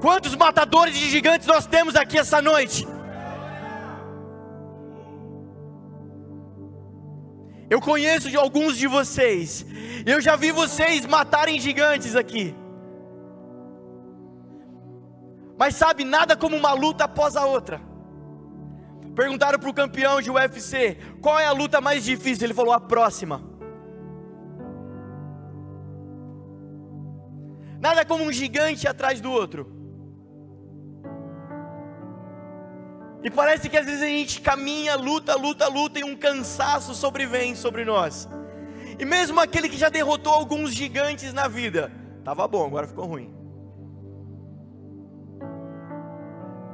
Quantos 0.00 0.34
matadores 0.36 0.94
de 0.94 1.08
gigantes 1.08 1.46
nós 1.46 1.66
temos 1.66 1.96
aqui 1.96 2.18
essa 2.18 2.42
noite? 2.42 2.86
Eu 7.70 7.80
conheço 7.80 8.30
de 8.30 8.36
alguns 8.36 8.76
de 8.76 8.86
vocês, 8.86 9.64
eu 10.04 10.20
já 10.20 10.36
vi 10.36 10.52
vocês 10.52 11.06
matarem 11.06 11.58
gigantes 11.58 12.14
aqui. 12.14 12.54
Mas 15.56 15.76
sabe, 15.76 16.04
nada 16.04 16.36
como 16.36 16.56
uma 16.56 16.72
luta 16.72 17.04
após 17.04 17.36
a 17.36 17.44
outra. 17.44 17.80
Perguntaram 19.14 19.58
para 19.58 19.70
o 19.70 19.74
campeão 19.74 20.20
de 20.20 20.30
UFC: 20.30 20.98
qual 21.20 21.38
é 21.38 21.46
a 21.46 21.52
luta 21.52 21.80
mais 21.80 22.04
difícil? 22.04 22.46
Ele 22.46 22.54
falou: 22.54 22.72
a 22.72 22.80
próxima. 22.80 23.42
Nada 27.80 28.04
como 28.04 28.24
um 28.24 28.32
gigante 28.32 28.88
atrás 28.88 29.20
do 29.20 29.30
outro. 29.30 29.72
E 33.22 33.30
parece 33.30 33.70
que 33.70 33.76
às 33.76 33.86
vezes 33.86 34.02
a 34.02 34.06
gente 34.06 34.40
caminha, 34.40 34.96
luta, 34.96 35.34
luta, 35.34 35.66
luta 35.68 35.98
e 35.98 36.04
um 36.04 36.16
cansaço 36.16 36.94
sobrevém 36.94 37.54
sobre 37.54 37.84
nós. 37.84 38.28
E 38.98 39.04
mesmo 39.04 39.40
aquele 39.40 39.68
que 39.68 39.78
já 39.78 39.88
derrotou 39.88 40.32
alguns 40.32 40.74
gigantes 40.74 41.32
na 41.32 41.48
vida, 41.48 41.90
estava 42.18 42.46
bom, 42.46 42.66
agora 42.66 42.86
ficou 42.86 43.06
ruim. 43.06 43.33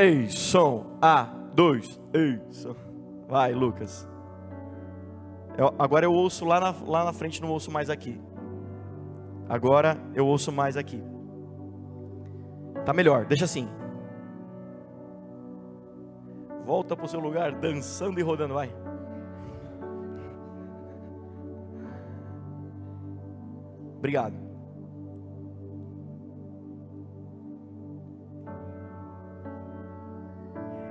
Ei, 0.01 0.31
som. 0.31 0.97
A, 1.03 1.25
dois. 1.55 2.01
Ei, 2.15 2.41
som. 2.51 2.75
Vai, 3.29 3.53
Lucas. 3.53 4.09
Eu, 5.59 5.75
agora 5.79 6.07
eu 6.07 6.13
ouço 6.13 6.47
lá 6.47 6.59
na, 6.59 6.75
lá 6.87 7.05
na 7.05 7.13
frente, 7.13 7.43
não 7.43 7.51
ouço 7.51 7.71
mais 7.71 7.91
aqui. 7.91 8.19
Agora 9.47 9.99
eu 10.15 10.27
ouço 10.27 10.51
mais 10.51 10.75
aqui. 10.79 11.03
Tá 12.87 12.95
melhor, 12.95 13.27
deixa 13.27 13.45
assim. 13.45 13.69
Volta 16.65 16.97
para 16.97 17.05
o 17.05 17.09
seu 17.09 17.21
lugar, 17.21 17.53
dançando 17.53 18.19
e 18.19 18.23
rodando, 18.23 18.55
vai. 18.55 18.73
Obrigado. 23.99 24.50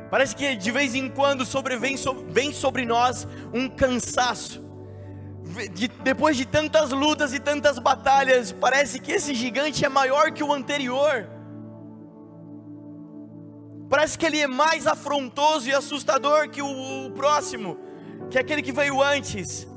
Parece 0.10 0.36
que 0.36 0.56
de 0.56 0.72
vez 0.72 0.96
em 0.96 1.08
quando 1.08 1.46
sobrevém 1.46 1.96
vem 2.30 2.52
sobre 2.52 2.86
nós 2.86 3.28
um 3.54 3.70
cansaço. 3.70 4.68
De, 5.74 5.88
depois 5.88 6.38
de 6.38 6.46
tantas 6.46 6.92
lutas 6.92 7.34
e 7.34 7.40
tantas 7.40 7.80
batalhas, 7.80 8.52
parece 8.52 9.00
que 9.00 9.12
esse 9.12 9.34
gigante 9.34 9.86
é 9.86 9.90
maior 9.90 10.32
que 10.32 10.44
o 10.44 10.54
anterior. 10.54 11.28
Parece 13.90 14.18
que 14.18 14.26
ele 14.26 14.40
é 14.40 14.48
mais 14.48 14.86
afrontoso 14.86 15.68
e 15.68 15.74
assustador 15.74 16.50
que 16.50 16.62
o, 16.62 17.08
o 17.08 17.12
próximo, 17.12 17.78
que 18.30 18.38
aquele 18.38 18.62
que 18.62 18.72
veio 18.72 19.02
antes. 19.02 19.68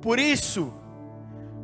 Por 0.00 0.18
isso, 0.18 0.72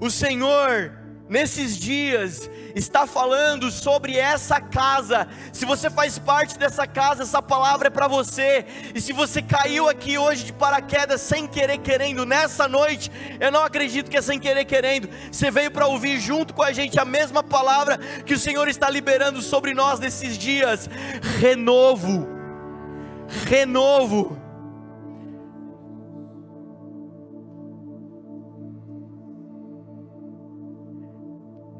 o 0.00 0.08
Senhor 0.08 0.97
nesses 1.28 1.76
dias, 1.76 2.50
está 2.74 3.06
falando 3.06 3.70
sobre 3.70 4.16
essa 4.16 4.60
casa. 4.60 5.28
Se 5.52 5.64
você 5.64 5.90
faz 5.90 6.18
parte 6.18 6.58
dessa 6.58 6.86
casa, 6.86 7.22
essa 7.22 7.42
palavra 7.42 7.88
é 7.88 7.90
para 7.90 8.08
você. 8.08 8.64
E 8.94 9.00
se 9.00 9.12
você 9.12 9.42
caiu 9.42 9.88
aqui 9.88 10.16
hoje 10.16 10.44
de 10.44 10.52
paraquedas 10.52 11.20
sem 11.20 11.46
querer 11.46 11.78
querendo, 11.78 12.24
nessa 12.24 12.66
noite, 12.66 13.10
eu 13.38 13.52
não 13.52 13.62
acredito 13.62 14.10
que 14.10 14.16
é 14.16 14.22
sem 14.22 14.38
querer 14.38 14.64
querendo. 14.64 15.08
Você 15.30 15.50
veio 15.50 15.70
para 15.70 15.86
ouvir 15.86 16.18
junto 16.18 16.54
com 16.54 16.62
a 16.62 16.72
gente 16.72 16.98
a 16.98 17.04
mesma 17.04 17.42
palavra 17.42 17.98
que 18.24 18.34
o 18.34 18.38
Senhor 18.38 18.68
está 18.68 18.88
liberando 18.88 19.42
sobre 19.42 19.74
nós 19.74 20.00
nesses 20.00 20.38
dias. 20.38 20.88
Renovo. 21.38 22.26
Renovo 23.46 24.47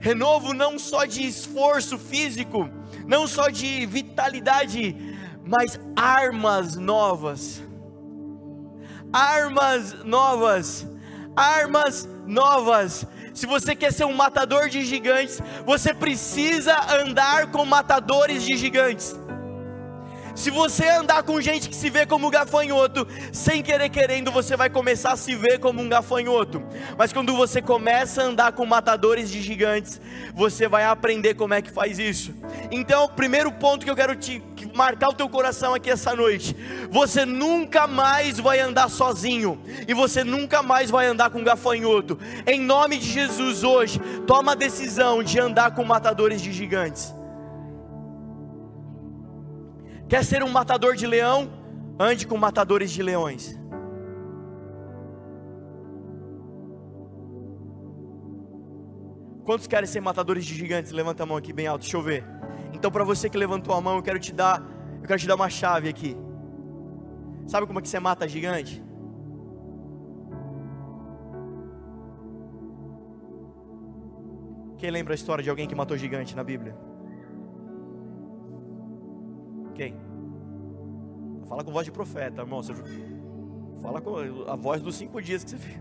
Renovo 0.08 0.54
não 0.54 0.78
só 0.78 1.04
de 1.04 1.26
esforço 1.26 1.98
físico, 1.98 2.66
não 3.06 3.26
só 3.26 3.50
de 3.50 3.84
vitalidade, 3.84 4.96
mas 5.44 5.78
armas 5.94 6.76
novas. 6.76 7.62
Armas 9.12 10.02
novas. 10.04 10.86
Armas 11.36 12.08
novas. 12.26 13.06
Se 13.34 13.44
você 13.44 13.76
quer 13.76 13.92
ser 13.92 14.06
um 14.06 14.14
matador 14.14 14.70
de 14.70 14.82
gigantes, 14.82 15.42
você 15.66 15.92
precisa 15.92 16.74
andar 17.02 17.50
com 17.50 17.66
matadores 17.66 18.42
de 18.42 18.56
gigantes. 18.56 19.14
Se 20.38 20.50
você 20.52 20.88
andar 20.88 21.24
com 21.24 21.40
gente 21.40 21.68
que 21.68 21.74
se 21.74 21.90
vê 21.90 22.06
como 22.06 22.30
gafanhoto, 22.30 23.08
sem 23.32 23.60
querer 23.60 23.88
querendo, 23.88 24.30
você 24.30 24.56
vai 24.56 24.70
começar 24.70 25.10
a 25.10 25.16
se 25.16 25.34
ver 25.34 25.58
como 25.58 25.82
um 25.82 25.88
gafanhoto. 25.88 26.62
Mas 26.96 27.12
quando 27.12 27.34
você 27.34 27.60
começa 27.60 28.22
a 28.22 28.26
andar 28.26 28.52
com 28.52 28.64
matadores 28.64 29.32
de 29.32 29.42
gigantes, 29.42 30.00
você 30.32 30.68
vai 30.68 30.84
aprender 30.84 31.34
como 31.34 31.54
é 31.54 31.60
que 31.60 31.72
faz 31.72 31.98
isso. 31.98 32.32
Então, 32.70 33.06
o 33.06 33.08
primeiro 33.08 33.50
ponto 33.50 33.84
que 33.84 33.90
eu 33.90 33.96
quero 33.96 34.14
te 34.14 34.40
marcar 34.76 35.08
o 35.08 35.12
teu 35.12 35.28
coração 35.28 35.74
aqui 35.74 35.90
essa 35.90 36.14
noite, 36.14 36.54
você 36.88 37.24
nunca 37.24 37.88
mais 37.88 38.38
vai 38.38 38.60
andar 38.60 38.88
sozinho 38.88 39.60
e 39.88 39.92
você 39.92 40.22
nunca 40.22 40.62
mais 40.62 40.88
vai 40.88 41.06
andar 41.06 41.30
com 41.30 41.42
gafanhoto. 41.42 42.16
Em 42.46 42.60
nome 42.60 42.96
de 42.96 43.10
Jesus 43.10 43.64
hoje, 43.64 43.98
toma 44.24 44.52
a 44.52 44.54
decisão 44.54 45.20
de 45.20 45.40
andar 45.40 45.74
com 45.74 45.82
matadores 45.82 46.40
de 46.40 46.52
gigantes. 46.52 47.17
Quer 50.08 50.24
ser 50.24 50.42
um 50.42 50.48
matador 50.48 50.96
de 50.96 51.06
leão? 51.06 51.50
Ande 52.00 52.26
com 52.26 52.36
matadores 52.38 52.90
de 52.90 53.02
leões. 53.02 53.58
Quantos 59.44 59.66
querem 59.66 59.86
ser 59.86 60.00
matadores 60.00 60.46
de 60.46 60.54
gigantes? 60.54 60.92
Levanta 60.92 61.22
a 61.22 61.26
mão 61.26 61.36
aqui 61.36 61.52
bem 61.52 61.66
alto, 61.66 61.82
deixa 61.82 61.96
eu 61.96 62.02
ver. 62.02 62.24
Então, 62.72 62.90
para 62.90 63.04
você 63.04 63.28
que 63.28 63.36
levantou 63.36 63.74
a 63.74 63.80
mão, 63.80 63.96
eu 63.96 64.02
quero 64.02 64.18
te 64.18 64.32
dar, 64.32 64.62
Eu 65.00 65.06
quero 65.06 65.20
te 65.20 65.26
dar 65.26 65.36
uma 65.36 65.48
chave 65.48 65.88
aqui. 65.88 66.16
Sabe 67.46 67.66
como 67.66 67.78
é 67.78 67.82
que 67.82 67.88
você 67.88 67.98
mata 67.98 68.28
gigante? 68.28 68.82
Quem 74.78 74.90
lembra 74.90 75.14
a 75.14 75.16
história 75.16 75.42
de 75.42 75.50
alguém 75.50 75.66
que 75.66 75.74
matou 75.74 75.96
gigante 75.96 76.36
na 76.36 76.44
Bíblia? 76.44 76.76
Quem? 79.78 79.94
Fala 81.48 81.62
com 81.62 81.70
voz 81.70 81.86
de 81.86 81.92
profeta, 81.92 82.42
irmão. 82.42 82.60
Você 82.60 82.74
fala 83.80 84.00
com 84.00 84.16
a 84.48 84.56
voz 84.56 84.82
dos 84.82 84.96
cinco 84.96 85.22
dias 85.22 85.44
que 85.44 85.50
você 85.50 85.58
fez. 85.58 85.80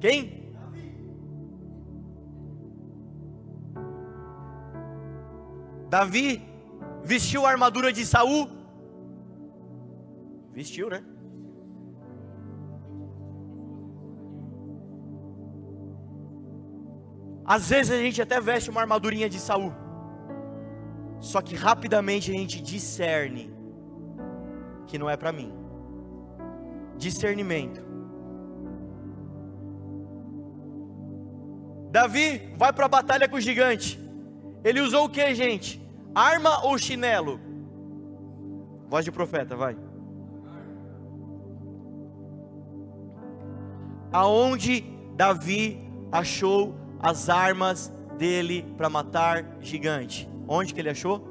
Quem? 0.00 0.54
Davi 5.90 6.40
vestiu 7.02 7.44
a 7.44 7.50
armadura 7.50 7.92
de 7.92 8.06
Saul? 8.06 8.48
Vestiu, 10.52 10.88
né? 10.88 11.02
Às 17.44 17.70
vezes 17.70 17.90
a 17.90 17.96
gente 17.96 18.22
até 18.22 18.40
veste 18.40 18.70
uma 18.70 18.82
armadurinha 18.82 19.28
de 19.28 19.40
Saul. 19.40 19.72
Só 21.20 21.42
que 21.42 21.54
rapidamente 21.54 22.30
a 22.30 22.34
gente 22.34 22.60
discerne 22.60 23.52
que 24.86 24.98
não 24.98 25.10
é 25.10 25.16
para 25.16 25.32
mim. 25.32 25.52
Discernimento. 26.96 27.82
Davi 31.90 32.54
vai 32.56 32.72
para 32.72 32.86
a 32.86 32.88
batalha 32.88 33.28
com 33.28 33.36
o 33.36 33.40
gigante. 33.40 33.98
Ele 34.62 34.80
usou 34.80 35.06
o 35.06 35.08
que, 35.08 35.34
gente? 35.34 35.80
Arma 36.14 36.64
ou 36.64 36.76
chinelo? 36.78 37.40
Voz 38.88 39.04
de 39.04 39.12
profeta, 39.12 39.56
vai. 39.56 39.76
Aonde 44.10 44.84
Davi 45.14 45.82
achou 46.10 46.74
as 47.00 47.28
armas 47.28 47.92
dele 48.16 48.64
para 48.76 48.88
matar 48.88 49.44
gigante. 49.60 50.28
Onde 50.48 50.72
que 50.72 50.80
ele 50.80 50.88
achou? 50.88 51.22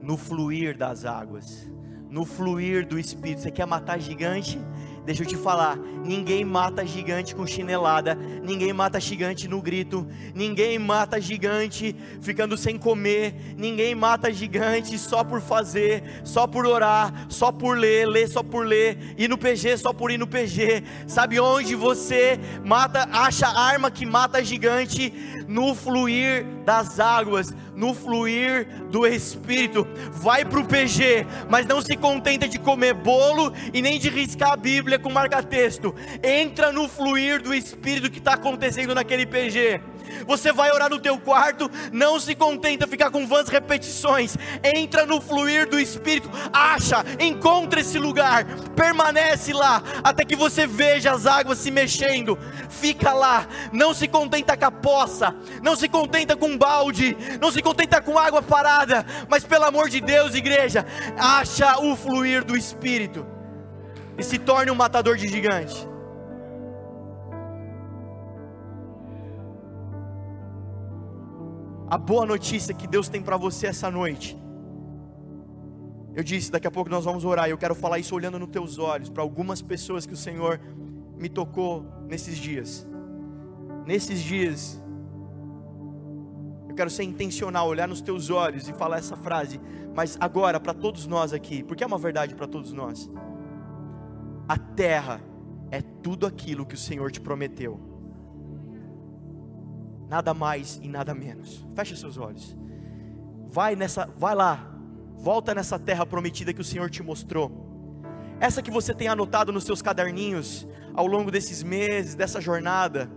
No 0.00 0.16
fluir 0.16 0.76
das 0.76 1.04
águas, 1.04 1.70
no 2.08 2.24
fluir 2.24 2.86
do 2.86 2.98
Espírito. 2.98 3.42
Você 3.42 3.50
quer 3.50 3.66
matar 3.66 4.00
gigante? 4.00 4.58
Deixa 5.04 5.22
eu 5.22 5.26
te 5.26 5.36
falar, 5.36 5.76
ninguém 6.04 6.44
mata 6.44 6.84
gigante 6.84 7.34
com 7.34 7.46
chinelada, 7.46 8.14
ninguém 8.14 8.72
mata 8.72 9.00
gigante 9.00 9.48
no 9.48 9.60
grito, 9.60 10.06
ninguém 10.34 10.78
mata 10.78 11.18
gigante 11.20 11.96
ficando 12.20 12.56
sem 12.56 12.76
comer, 12.76 13.34
ninguém 13.56 13.94
mata 13.94 14.30
gigante 14.30 14.98
só 14.98 15.24
por 15.24 15.40
fazer, 15.40 16.20
só 16.22 16.46
por 16.46 16.66
orar, 16.66 17.26
só 17.30 17.50
por 17.50 17.78
ler, 17.78 18.06
ler 18.06 18.28
só 18.28 18.42
por 18.42 18.66
ler, 18.66 19.14
ir 19.16 19.28
no 19.28 19.38
PG 19.38 19.78
só 19.78 19.92
por 19.92 20.10
ir 20.10 20.18
no 20.18 20.26
PG. 20.26 20.84
Sabe 21.06 21.40
onde 21.40 21.74
você 21.74 22.38
mata, 22.64 23.08
acha 23.10 23.48
arma 23.48 23.90
que 23.90 24.04
mata 24.04 24.44
gigante? 24.44 25.12
No 25.48 25.74
fluir 25.74 26.44
das 26.64 27.00
águas, 27.00 27.52
no 27.80 27.94
fluir 27.94 28.66
do 28.90 29.06
Espírito. 29.06 29.88
Vai 30.12 30.44
para 30.44 30.60
o 30.60 30.66
PG, 30.66 31.26
mas 31.48 31.66
não 31.66 31.80
se 31.80 31.96
contenta 31.96 32.46
de 32.46 32.58
comer 32.58 32.92
bolo 32.92 33.52
e 33.72 33.80
nem 33.80 33.98
de 33.98 34.10
riscar 34.10 34.52
a 34.52 34.56
Bíblia 34.56 34.98
com 34.98 35.10
marca-texto. 35.10 35.94
Entra 36.22 36.70
no 36.70 36.86
fluir 36.86 37.40
do 37.40 37.54
Espírito 37.54 38.10
que 38.10 38.18
está 38.18 38.34
acontecendo 38.34 38.94
naquele 38.94 39.24
PG. 39.24 39.80
Você 40.26 40.52
vai 40.52 40.70
orar 40.70 40.90
no 40.90 40.98
teu 40.98 41.18
quarto, 41.18 41.70
não 41.92 42.20
se 42.20 42.34
contenta 42.34 42.86
ficar 42.86 43.10
com 43.10 43.26
vãs 43.26 43.48
repetições. 43.48 44.36
Entra 44.62 45.06
no 45.06 45.20
fluir 45.20 45.68
do 45.68 45.78
Espírito, 45.78 46.30
acha, 46.52 47.04
encontra 47.18 47.80
esse 47.80 47.98
lugar, 47.98 48.44
permanece 48.74 49.52
lá 49.52 49.82
até 50.02 50.24
que 50.24 50.36
você 50.36 50.66
veja 50.66 51.12
as 51.12 51.26
águas 51.26 51.58
se 51.58 51.70
mexendo. 51.70 52.38
Fica 52.68 53.12
lá, 53.12 53.46
não 53.72 53.92
se 53.94 54.06
contenta 54.08 54.56
com 54.56 54.64
a 54.64 54.70
poça, 54.70 55.34
não 55.62 55.76
se 55.76 55.88
contenta 55.88 56.36
com 56.36 56.48
um 56.48 56.58
balde, 56.58 57.16
não 57.40 57.50
se 57.50 57.62
contenta 57.62 58.00
com 58.00 58.18
água 58.18 58.42
parada, 58.42 59.04
mas 59.28 59.44
pelo 59.44 59.64
amor 59.64 59.88
de 59.88 60.00
Deus, 60.00 60.34
igreja, 60.34 60.86
acha 61.16 61.78
o 61.80 61.96
fluir 61.96 62.44
do 62.44 62.56
Espírito 62.56 63.26
e 64.16 64.22
se 64.22 64.38
torne 64.38 64.70
um 64.70 64.74
matador 64.74 65.16
de 65.16 65.26
gigante. 65.26 65.89
A 71.90 71.98
boa 71.98 72.24
notícia 72.24 72.72
que 72.72 72.86
Deus 72.86 73.08
tem 73.08 73.20
para 73.20 73.36
você 73.36 73.66
essa 73.66 73.90
noite. 73.90 74.38
Eu 76.14 76.22
disse, 76.22 76.48
daqui 76.48 76.68
a 76.68 76.70
pouco 76.70 76.88
nós 76.88 77.04
vamos 77.04 77.24
orar. 77.24 77.48
Eu 77.48 77.58
quero 77.58 77.74
falar 77.74 77.98
isso 77.98 78.14
olhando 78.14 78.38
nos 78.38 78.48
teus 78.48 78.78
olhos 78.78 79.10
para 79.10 79.24
algumas 79.24 79.60
pessoas 79.60 80.06
que 80.06 80.12
o 80.12 80.16
Senhor 80.16 80.60
me 81.18 81.28
tocou 81.28 81.84
nesses 82.06 82.38
dias. 82.38 82.86
Nesses 83.84 84.20
dias, 84.20 84.80
eu 86.68 86.76
quero 86.76 86.90
ser 86.90 87.02
intencional, 87.02 87.66
olhar 87.66 87.88
nos 87.88 88.00
teus 88.00 88.30
olhos 88.30 88.68
e 88.68 88.72
falar 88.72 88.98
essa 88.98 89.16
frase, 89.16 89.60
mas 89.92 90.16
agora 90.20 90.60
para 90.60 90.72
todos 90.72 91.08
nós 91.08 91.32
aqui, 91.32 91.64
porque 91.64 91.82
é 91.82 91.86
uma 91.88 91.98
verdade 91.98 92.36
para 92.36 92.46
todos 92.46 92.72
nós. 92.72 93.10
A 94.46 94.56
terra 94.56 95.20
é 95.72 95.82
tudo 95.82 96.24
aquilo 96.24 96.64
que 96.64 96.76
o 96.76 96.78
Senhor 96.78 97.10
te 97.10 97.20
prometeu. 97.20 97.89
Nada 100.10 100.34
mais 100.34 100.78
e 100.82 100.88
nada 100.88 101.14
menos. 101.14 101.64
Feche 101.74 101.96
seus 101.96 102.18
olhos. 102.18 102.54
Vai 103.48 103.74
nessa, 103.74 104.06
vai 104.18 104.34
lá. 104.34 104.66
Volta 105.14 105.54
nessa 105.54 105.78
terra 105.78 106.04
prometida 106.04 106.52
que 106.52 106.60
o 106.60 106.64
Senhor 106.64 106.90
te 106.90 107.02
mostrou. 107.02 107.68
Essa 108.38 108.60
que 108.60 108.70
você 108.70 108.92
tem 108.92 109.08
anotado 109.08 109.52
nos 109.52 109.64
seus 109.64 109.80
caderninhos 109.80 110.66
ao 110.94 111.06
longo 111.06 111.30
desses 111.30 111.62
meses, 111.62 112.14
dessa 112.14 112.40
jornada 112.40 113.10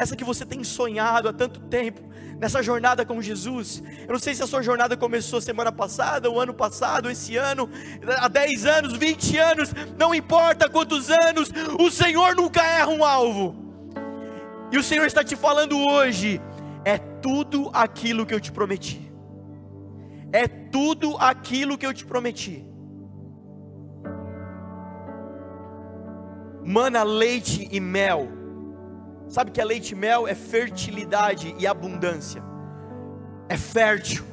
essa 0.00 0.16
que 0.16 0.24
você 0.24 0.46
tem 0.46 0.64
sonhado 0.64 1.28
há 1.28 1.32
tanto 1.32 1.60
tempo, 1.60 2.00
nessa 2.38 2.62
jornada 2.62 3.04
com 3.04 3.20
Jesus. 3.20 3.82
Eu 4.08 4.12
não 4.12 4.18
sei 4.18 4.34
se 4.34 4.42
a 4.42 4.46
sua 4.46 4.62
jornada 4.62 4.96
começou 4.96 5.42
semana 5.42 5.70
passada, 5.70 6.30
o 6.30 6.40
ano 6.40 6.54
passado, 6.54 7.10
esse 7.10 7.36
ano, 7.36 7.68
há 8.18 8.26
10 8.26 8.64
anos, 8.64 8.96
20 8.96 9.36
anos, 9.36 9.74
não 9.98 10.14
importa 10.14 10.70
quantos 10.70 11.10
anos, 11.10 11.50
o 11.78 11.90
Senhor 11.90 12.34
nunca 12.34 12.62
erra 12.62 12.88
um 12.88 13.04
alvo. 13.04 13.69
E 14.70 14.78
o 14.78 14.82
Senhor 14.82 15.06
está 15.06 15.24
te 15.24 15.36
falando 15.36 15.78
hoje, 15.78 16.40
é 16.84 16.98
tudo 16.98 17.70
aquilo 17.72 18.24
que 18.24 18.34
eu 18.34 18.40
te 18.40 18.52
prometi. 18.52 19.10
É 20.32 20.46
tudo 20.46 21.16
aquilo 21.18 21.76
que 21.76 21.86
eu 21.86 21.92
te 21.92 22.04
prometi. 22.06 22.64
Mana, 26.64 27.02
leite 27.02 27.68
e 27.72 27.80
mel 27.80 28.40
Sabe 29.30 29.52
que 29.52 29.60
a 29.60 29.64
leite 29.64 29.92
e 29.92 29.94
mel 29.94 30.26
é 30.26 30.34
fertilidade 30.34 31.54
e 31.56 31.64
abundância. 31.64 32.42
É 33.48 33.56
fértil. 33.56 34.24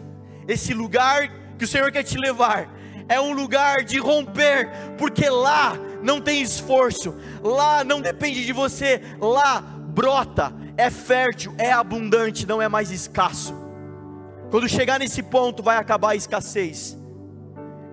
Esse 0.48 0.74
lugar 0.74 1.32
que 1.56 1.66
o 1.66 1.68
Senhor 1.68 1.92
quer 1.92 2.02
te 2.02 2.18
levar 2.18 2.68
é 3.08 3.22
um 3.22 3.32
lugar 3.32 3.84
de 3.84 4.00
romper, 4.00 4.68
porque 4.98 5.30
lá 5.30 5.78
não 6.02 6.20
tem 6.20 6.42
esforço, 6.42 7.16
lá 7.44 7.84
não 7.84 8.02
depende 8.02 8.44
de 8.44 8.52
você, 8.52 9.00
lá 9.22 9.64
brota, 9.98 10.54
é 10.78 10.92
fértil, 10.92 11.56
é 11.58 11.72
abundante, 11.72 12.46
não 12.46 12.62
é 12.62 12.70
mais 12.70 12.92
escasso. 12.92 13.56
Quando 14.52 14.70
chegar 14.70 15.00
nesse 15.00 15.24
ponto, 15.24 15.64
vai 15.64 15.78
acabar 15.78 16.12
a 16.12 16.16
escassez. 16.16 16.96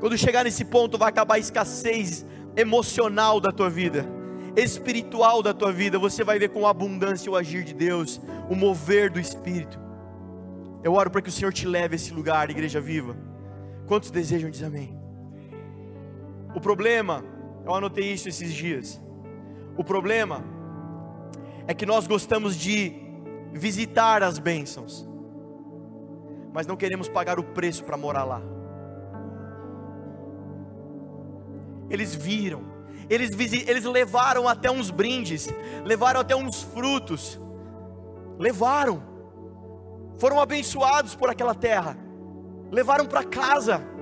Quando 0.00 0.18
chegar 0.18 0.44
nesse 0.44 0.66
ponto, 0.66 0.98
vai 0.98 1.08
acabar 1.08 1.36
a 1.36 1.38
escassez 1.38 2.26
emocional 2.54 3.40
da 3.40 3.50
tua 3.50 3.70
vida 3.70 4.06
espiritual 4.56 5.42
da 5.42 5.52
tua 5.52 5.72
vida, 5.72 5.98
você 5.98 6.22
vai 6.22 6.38
ver 6.38 6.50
com 6.50 6.66
abundância 6.66 7.30
o 7.30 7.36
agir 7.36 7.64
de 7.64 7.74
Deus, 7.74 8.20
o 8.48 8.54
mover 8.54 9.10
do 9.10 9.18
Espírito. 9.18 9.80
Eu 10.82 10.92
oro 10.92 11.10
para 11.10 11.22
que 11.22 11.28
o 11.28 11.32
Senhor 11.32 11.52
te 11.52 11.66
leve 11.66 11.94
a 11.94 11.96
esse 11.96 12.12
lugar, 12.12 12.50
igreja 12.50 12.80
viva. 12.80 13.16
Quantos 13.86 14.10
desejam 14.10 14.50
dizer 14.50 14.66
amém? 14.66 14.96
O 16.54 16.60
problema, 16.60 17.24
eu 17.64 17.74
anotei 17.74 18.12
isso 18.12 18.28
esses 18.28 18.52
dias. 18.52 19.02
O 19.76 19.82
problema 19.82 20.53
é 21.66 21.74
que 21.74 21.86
nós 21.86 22.06
gostamos 22.06 22.56
de 22.56 22.92
visitar 23.52 24.22
as 24.22 24.38
bênçãos, 24.38 25.08
mas 26.52 26.66
não 26.66 26.76
queremos 26.76 27.08
pagar 27.08 27.38
o 27.38 27.44
preço 27.44 27.84
para 27.84 27.96
morar 27.96 28.24
lá. 28.24 28.42
Eles 31.88 32.14
viram, 32.14 32.62
eles, 33.08 33.30
eles 33.66 33.84
levaram 33.84 34.48
até 34.48 34.70
uns 34.70 34.90
brindes, 34.90 35.48
levaram 35.84 36.20
até 36.20 36.34
uns 36.34 36.62
frutos, 36.62 37.40
levaram, 38.38 39.02
foram 40.18 40.40
abençoados 40.40 41.14
por 41.14 41.30
aquela 41.30 41.54
terra, 41.54 41.96
levaram 42.70 43.06
para 43.06 43.24
casa. 43.24 43.93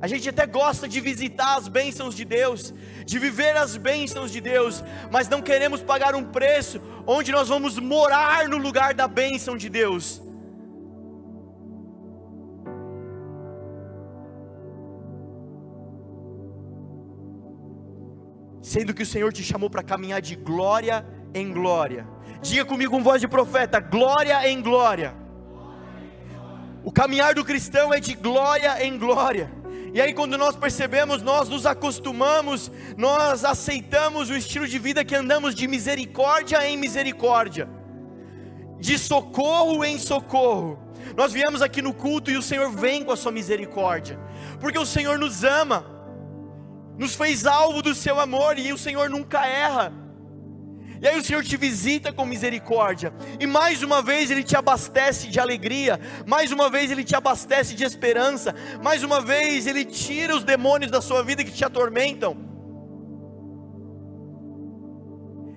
A 0.00 0.06
gente 0.06 0.28
até 0.28 0.46
gosta 0.46 0.86
de 0.86 1.00
visitar 1.00 1.56
as 1.56 1.66
bênçãos 1.66 2.14
de 2.14 2.24
Deus, 2.24 2.72
de 3.04 3.18
viver 3.18 3.56
as 3.56 3.76
bênçãos 3.76 4.30
de 4.30 4.40
Deus, 4.40 4.82
mas 5.10 5.28
não 5.28 5.42
queremos 5.42 5.82
pagar 5.82 6.14
um 6.14 6.24
preço 6.24 6.80
onde 7.06 7.32
nós 7.32 7.48
vamos 7.48 7.78
morar 7.78 8.48
no 8.48 8.58
lugar 8.58 8.94
da 8.94 9.08
bênção 9.08 9.56
de 9.56 9.68
Deus. 9.68 10.22
Sendo 18.62 18.94
que 18.94 19.02
o 19.02 19.06
Senhor 19.06 19.32
te 19.32 19.42
chamou 19.42 19.68
para 19.68 19.82
caminhar 19.82 20.20
de 20.20 20.36
glória 20.36 21.04
em 21.34 21.52
glória. 21.52 22.06
Diga 22.40 22.64
comigo 22.64 22.92
com 22.92 23.02
voz 23.02 23.20
de 23.20 23.26
profeta: 23.26 23.80
glória 23.80 24.48
em 24.48 24.60
glória. 24.62 25.14
O 26.84 26.92
caminhar 26.92 27.34
do 27.34 27.44
cristão 27.44 27.92
é 27.92 27.98
de 27.98 28.14
glória 28.14 28.84
em 28.84 28.96
glória. 28.96 29.57
E 29.92 30.00
aí, 30.00 30.12
quando 30.12 30.36
nós 30.36 30.54
percebemos, 30.54 31.22
nós 31.22 31.48
nos 31.48 31.64
acostumamos, 31.64 32.70
nós 32.96 33.44
aceitamos 33.44 34.28
o 34.28 34.36
estilo 34.36 34.66
de 34.66 34.78
vida 34.78 35.04
que 35.04 35.14
andamos 35.14 35.54
de 35.54 35.66
misericórdia 35.66 36.66
em 36.68 36.76
misericórdia, 36.76 37.68
de 38.78 38.98
socorro 38.98 39.84
em 39.84 39.98
socorro. 39.98 40.78
Nós 41.16 41.32
viemos 41.32 41.62
aqui 41.62 41.80
no 41.80 41.94
culto 41.94 42.30
e 42.30 42.36
o 42.36 42.42
Senhor 42.42 42.70
vem 42.70 43.04
com 43.04 43.12
a 43.12 43.16
sua 43.16 43.32
misericórdia, 43.32 44.18
porque 44.60 44.78
o 44.78 44.86
Senhor 44.86 45.18
nos 45.18 45.42
ama, 45.42 45.84
nos 46.98 47.14
fez 47.14 47.46
alvo 47.46 47.80
do 47.80 47.94
seu 47.94 48.20
amor 48.20 48.58
e 48.58 48.72
o 48.72 48.78
Senhor 48.78 49.08
nunca 49.08 49.46
erra. 49.46 50.07
E 51.00 51.06
aí 51.06 51.18
o 51.18 51.22
Senhor 51.22 51.44
te 51.44 51.56
visita 51.56 52.12
com 52.12 52.26
misericórdia, 52.26 53.12
e 53.38 53.46
mais 53.46 53.82
uma 53.82 54.02
vez 54.02 54.30
Ele 54.30 54.42
te 54.42 54.56
abastece 54.56 55.28
de 55.28 55.38
alegria, 55.38 56.00
mais 56.26 56.50
uma 56.50 56.68
vez 56.68 56.90
Ele 56.90 57.04
te 57.04 57.14
abastece 57.14 57.74
de 57.74 57.84
esperança, 57.84 58.54
mais 58.82 59.02
uma 59.04 59.20
vez 59.20 59.66
Ele 59.66 59.84
tira 59.84 60.34
os 60.36 60.42
demônios 60.42 60.90
da 60.90 61.00
sua 61.00 61.22
vida 61.22 61.44
que 61.44 61.52
te 61.52 61.64
atormentam. 61.64 62.48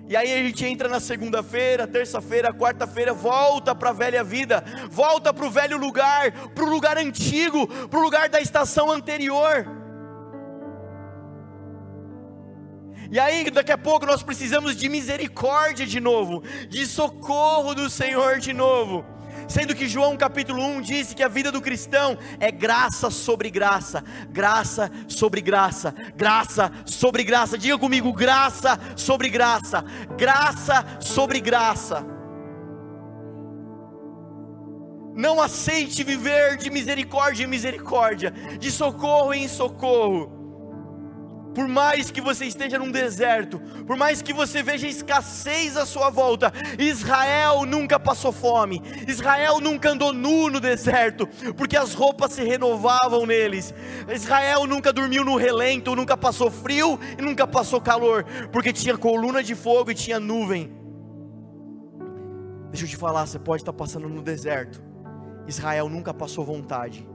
E 0.08 0.16
aí 0.16 0.32
a 0.32 0.42
gente 0.42 0.64
entra 0.66 0.88
na 0.88 1.00
segunda-feira, 1.00 1.86
terça-feira, 1.86 2.52
quarta-feira, 2.52 3.14
volta 3.14 3.74
para 3.74 3.90
a 3.90 3.94
velha 3.94 4.22
vida, 4.22 4.62
volta 4.90 5.32
para 5.32 5.46
o 5.46 5.50
velho 5.50 5.78
lugar, 5.78 6.30
para 6.50 6.64
o 6.64 6.68
lugar 6.68 6.98
antigo, 6.98 7.66
para 7.88 7.98
o 7.98 8.02
lugar 8.02 8.28
da 8.28 8.38
estação 8.38 8.92
anterior. 8.92 9.81
E 13.12 13.20
aí, 13.20 13.50
daqui 13.50 13.70
a 13.70 13.76
pouco, 13.76 14.06
nós 14.06 14.22
precisamos 14.22 14.74
de 14.74 14.88
misericórdia 14.88 15.86
de 15.86 16.00
novo, 16.00 16.42
de 16.70 16.86
socorro 16.86 17.74
do 17.74 17.90
Senhor 17.90 18.38
de 18.38 18.54
novo. 18.54 19.04
Sendo 19.46 19.74
que 19.74 19.86
João 19.86 20.16
capítulo 20.16 20.62
1 20.62 20.80
disse 20.80 21.14
que 21.14 21.22
a 21.22 21.28
vida 21.28 21.52
do 21.52 21.60
cristão 21.60 22.16
é 22.40 22.50
graça 22.50 23.10
sobre 23.10 23.50
graça, 23.50 24.02
graça 24.30 24.90
sobre 25.06 25.42
graça, 25.42 25.94
graça 26.16 26.72
sobre 26.86 27.22
graça. 27.22 27.58
Diga 27.58 27.76
comigo, 27.76 28.10
graça 28.14 28.80
sobre 28.96 29.28
graça, 29.28 29.84
graça 30.16 30.82
sobre 30.98 31.38
graça. 31.38 32.02
Não 35.14 35.38
aceite 35.38 36.02
viver 36.02 36.56
de 36.56 36.70
misericórdia 36.70 37.44
em 37.44 37.46
misericórdia, 37.46 38.30
de 38.58 38.70
socorro 38.70 39.34
em 39.34 39.46
socorro. 39.48 40.41
Por 41.54 41.68
mais 41.68 42.10
que 42.10 42.20
você 42.20 42.46
esteja 42.46 42.78
num 42.78 42.90
deserto, 42.90 43.60
por 43.86 43.96
mais 43.96 44.22
que 44.22 44.32
você 44.32 44.62
veja 44.62 44.88
escassez 44.88 45.76
à 45.76 45.84
sua 45.84 46.08
volta, 46.08 46.52
Israel 46.78 47.66
nunca 47.66 48.00
passou 48.00 48.32
fome, 48.32 48.82
Israel 49.06 49.60
nunca 49.60 49.90
andou 49.90 50.12
nu 50.12 50.48
no 50.48 50.60
deserto, 50.60 51.28
porque 51.56 51.76
as 51.76 51.92
roupas 51.92 52.32
se 52.32 52.42
renovavam 52.42 53.26
neles. 53.26 53.74
Israel 54.12 54.66
nunca 54.66 54.92
dormiu 54.92 55.24
no 55.24 55.36
relento, 55.36 55.94
nunca 55.94 56.16
passou 56.16 56.50
frio 56.50 56.98
e 57.18 57.22
nunca 57.22 57.46
passou 57.46 57.80
calor, 57.80 58.24
porque 58.50 58.72
tinha 58.72 58.96
coluna 58.96 59.42
de 59.42 59.54
fogo 59.54 59.90
e 59.90 59.94
tinha 59.94 60.18
nuvem. 60.18 60.72
Deixa 62.70 62.86
eu 62.86 62.88
te 62.88 62.96
falar, 62.96 63.26
você 63.26 63.38
pode 63.38 63.60
estar 63.60 63.72
passando 63.74 64.08
no 64.08 64.22
deserto. 64.22 64.82
Israel 65.46 65.88
nunca 65.90 66.14
passou 66.14 66.44
vontade. 66.44 67.06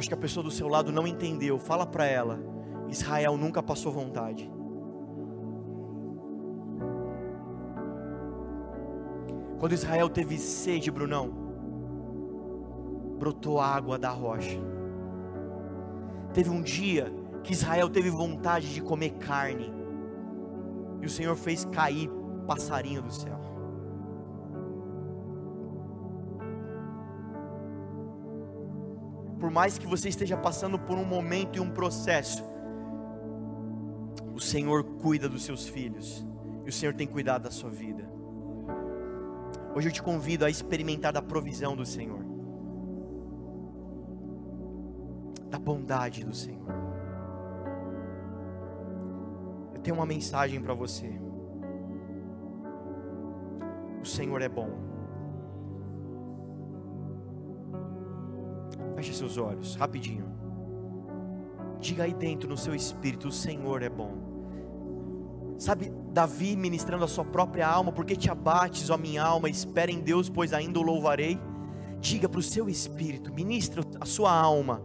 Acho 0.00 0.08
que 0.08 0.14
a 0.14 0.16
pessoa 0.16 0.42
do 0.42 0.50
seu 0.50 0.66
lado 0.66 0.90
não 0.90 1.06
entendeu. 1.06 1.58
Fala 1.58 1.84
para 1.84 2.06
ela: 2.06 2.40
Israel 2.88 3.36
nunca 3.36 3.62
passou 3.62 3.92
vontade. 3.92 4.50
Quando 9.58 9.72
Israel 9.74 10.08
teve 10.08 10.38
sede, 10.38 10.90
Brunão, 10.90 11.30
brotou 13.18 13.60
água 13.60 13.98
da 13.98 14.08
rocha. 14.08 14.58
Teve 16.32 16.48
um 16.48 16.62
dia 16.62 17.12
que 17.44 17.52
Israel 17.52 17.90
teve 17.90 18.08
vontade 18.08 18.72
de 18.72 18.80
comer 18.80 19.10
carne, 19.18 19.70
e 21.02 21.04
o 21.04 21.10
Senhor 21.10 21.36
fez 21.36 21.66
cair 21.66 22.10
passarinho 22.46 23.02
do 23.02 23.12
céu. 23.12 23.38
Por 29.40 29.50
mais 29.50 29.78
que 29.78 29.86
você 29.86 30.10
esteja 30.10 30.36
passando 30.36 30.78
por 30.78 30.98
um 30.98 31.04
momento 31.04 31.56
e 31.56 31.60
um 31.60 31.70
processo, 31.70 32.44
o 34.34 34.38
Senhor 34.38 34.84
cuida 34.84 35.28
dos 35.28 35.42
seus 35.42 35.66
filhos, 35.66 36.24
e 36.64 36.68
o 36.68 36.72
Senhor 36.72 36.94
tem 36.94 37.06
cuidado 37.06 37.44
da 37.44 37.50
sua 37.50 37.70
vida. 37.70 38.08
Hoje 39.74 39.88
eu 39.88 39.92
te 39.92 40.02
convido 40.02 40.44
a 40.44 40.50
experimentar 40.50 41.12
da 41.12 41.22
provisão 41.22 41.74
do 41.74 41.86
Senhor, 41.86 42.22
da 45.48 45.58
bondade 45.58 46.22
do 46.22 46.34
Senhor. 46.34 46.68
Eu 49.74 49.80
tenho 49.80 49.96
uma 49.96 50.06
mensagem 50.06 50.60
para 50.60 50.74
você. 50.74 51.18
O 54.02 54.06
Senhor 54.06 54.42
é 54.42 54.48
bom. 54.48 54.70
Feche 59.00 59.14
seus 59.14 59.38
olhos, 59.38 59.76
rapidinho. 59.76 60.26
Diga 61.80 62.02
aí 62.02 62.12
dentro 62.12 62.46
no 62.46 62.56
seu 62.56 62.74
espírito: 62.74 63.28
o 63.28 63.32
Senhor 63.32 63.82
é 63.82 63.88
bom. 63.88 64.12
Sabe, 65.56 65.90
Davi 66.12 66.54
ministrando 66.54 67.04
a 67.04 67.08
sua 67.08 67.24
própria 67.24 67.66
alma, 67.66 67.92
porque 67.92 68.14
te 68.14 68.30
abates, 68.30 68.90
ó 68.90 68.98
minha 68.98 69.22
alma, 69.22 69.48
espera 69.48 69.90
em 69.90 70.00
Deus, 70.00 70.28
pois 70.28 70.52
ainda 70.52 70.78
o 70.78 70.82
louvarei. 70.82 71.40
Diga 71.98 72.28
para 72.28 72.40
o 72.40 72.42
seu 72.42 72.68
espírito, 72.68 73.32
ministra 73.32 73.82
a 73.98 74.04
sua 74.04 74.38
alma: 74.38 74.82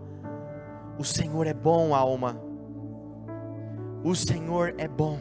o 0.97 1.03
Senhor 1.03 1.45
é 1.45 1.53
bom, 1.53 1.93
alma. 1.93 2.41
O 4.01 4.15
Senhor 4.15 4.75
é 4.77 4.87
bom. 4.87 5.19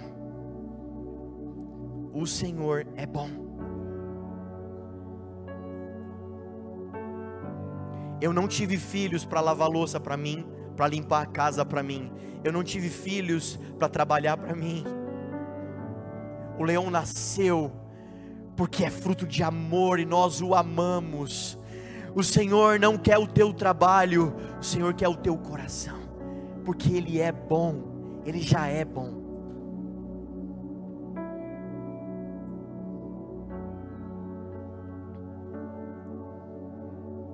O 2.12 2.28
Senhor 2.28 2.86
é 2.94 3.06
bom. 3.06 3.43
Eu 8.24 8.32
não 8.32 8.48
tive 8.48 8.78
filhos 8.78 9.22
para 9.22 9.42
lavar 9.42 9.68
louça 9.68 10.00
para 10.00 10.16
mim, 10.16 10.46
para 10.74 10.88
limpar 10.88 11.24
a 11.24 11.26
casa 11.26 11.62
para 11.62 11.82
mim. 11.82 12.10
Eu 12.42 12.50
não 12.54 12.64
tive 12.64 12.88
filhos 12.88 13.60
para 13.78 13.86
trabalhar 13.86 14.38
para 14.38 14.56
mim. 14.56 14.82
O 16.58 16.64
leão 16.64 16.90
nasceu 16.90 17.70
porque 18.56 18.82
é 18.82 18.88
fruto 18.88 19.26
de 19.26 19.42
amor 19.42 20.00
e 20.00 20.06
nós 20.06 20.40
o 20.40 20.54
amamos. 20.54 21.58
O 22.14 22.22
Senhor 22.22 22.80
não 22.80 22.96
quer 22.96 23.18
o 23.18 23.26
teu 23.26 23.52
trabalho, 23.52 24.34
o 24.58 24.64
Senhor 24.64 24.94
quer 24.94 25.08
o 25.08 25.16
teu 25.16 25.36
coração, 25.36 26.00
porque 26.64 26.94
Ele 26.94 27.20
é 27.20 27.30
bom, 27.30 28.22
Ele 28.24 28.40
já 28.40 28.66
é 28.68 28.86
bom. 28.86 29.23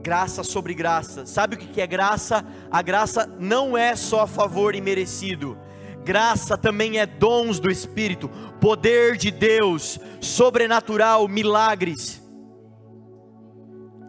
Graça 0.03 0.43
sobre 0.43 0.75
graça. 0.75 1.27
Sabe 1.27 1.57
o 1.57 1.59
que 1.59 1.81
é 1.81 1.87
graça? 1.87 2.45
A 2.71 2.83
graça 2.83 3.27
não 3.39 3.77
é 3.77 3.95
só 3.95 4.27
favor 4.27 4.75
imerecido. 4.75 5.57
Graça 6.05 6.57
também 6.57 6.99
é 6.99 7.07
dons 7.07 7.61
do 7.61 7.71
Espírito, 7.71 8.29
poder 8.61 9.17
de 9.17 9.31
Deus, 9.31 9.99
sobrenatural, 10.21 11.29
milagres. 11.29 12.23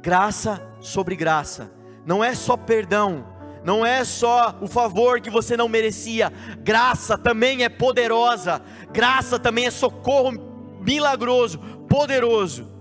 Graça 0.01 0.61
sobre 0.79 1.15
graça. 1.15 1.71
Não 2.05 2.23
é 2.23 2.33
só 2.33 2.55
perdão, 2.57 3.27
não 3.63 3.85
é 3.85 4.03
só 4.03 4.57
o 4.61 4.67
favor 4.67 5.19
que 5.21 5.29
você 5.29 5.55
não 5.55 5.67
merecia. 5.67 6.31
Graça 6.59 7.17
também 7.17 7.63
é 7.63 7.69
poderosa. 7.69 8.61
Graça 8.91 9.37
também 9.37 9.65
é 9.65 9.71
socorro 9.71 10.31
milagroso, 10.81 11.59
poderoso. 11.87 12.71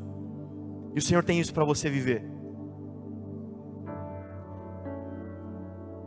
E 0.95 0.99
o 0.99 1.03
Senhor 1.03 1.23
tem 1.23 1.39
isso 1.39 1.53
para 1.53 1.65
você 1.65 1.91
viver. 1.91 2.40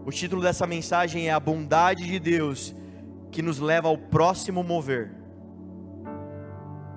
O 0.06 0.12
título 0.12 0.42
dessa 0.42 0.68
mensagem 0.68 1.30
é 1.30 1.32
A 1.32 1.40
Bondade 1.40 2.06
de 2.06 2.20
Deus 2.20 2.76
que 3.32 3.42
nos 3.42 3.60
leva 3.60 3.88
ao 3.88 3.98
próximo 3.98 4.62
mover. 4.62 5.16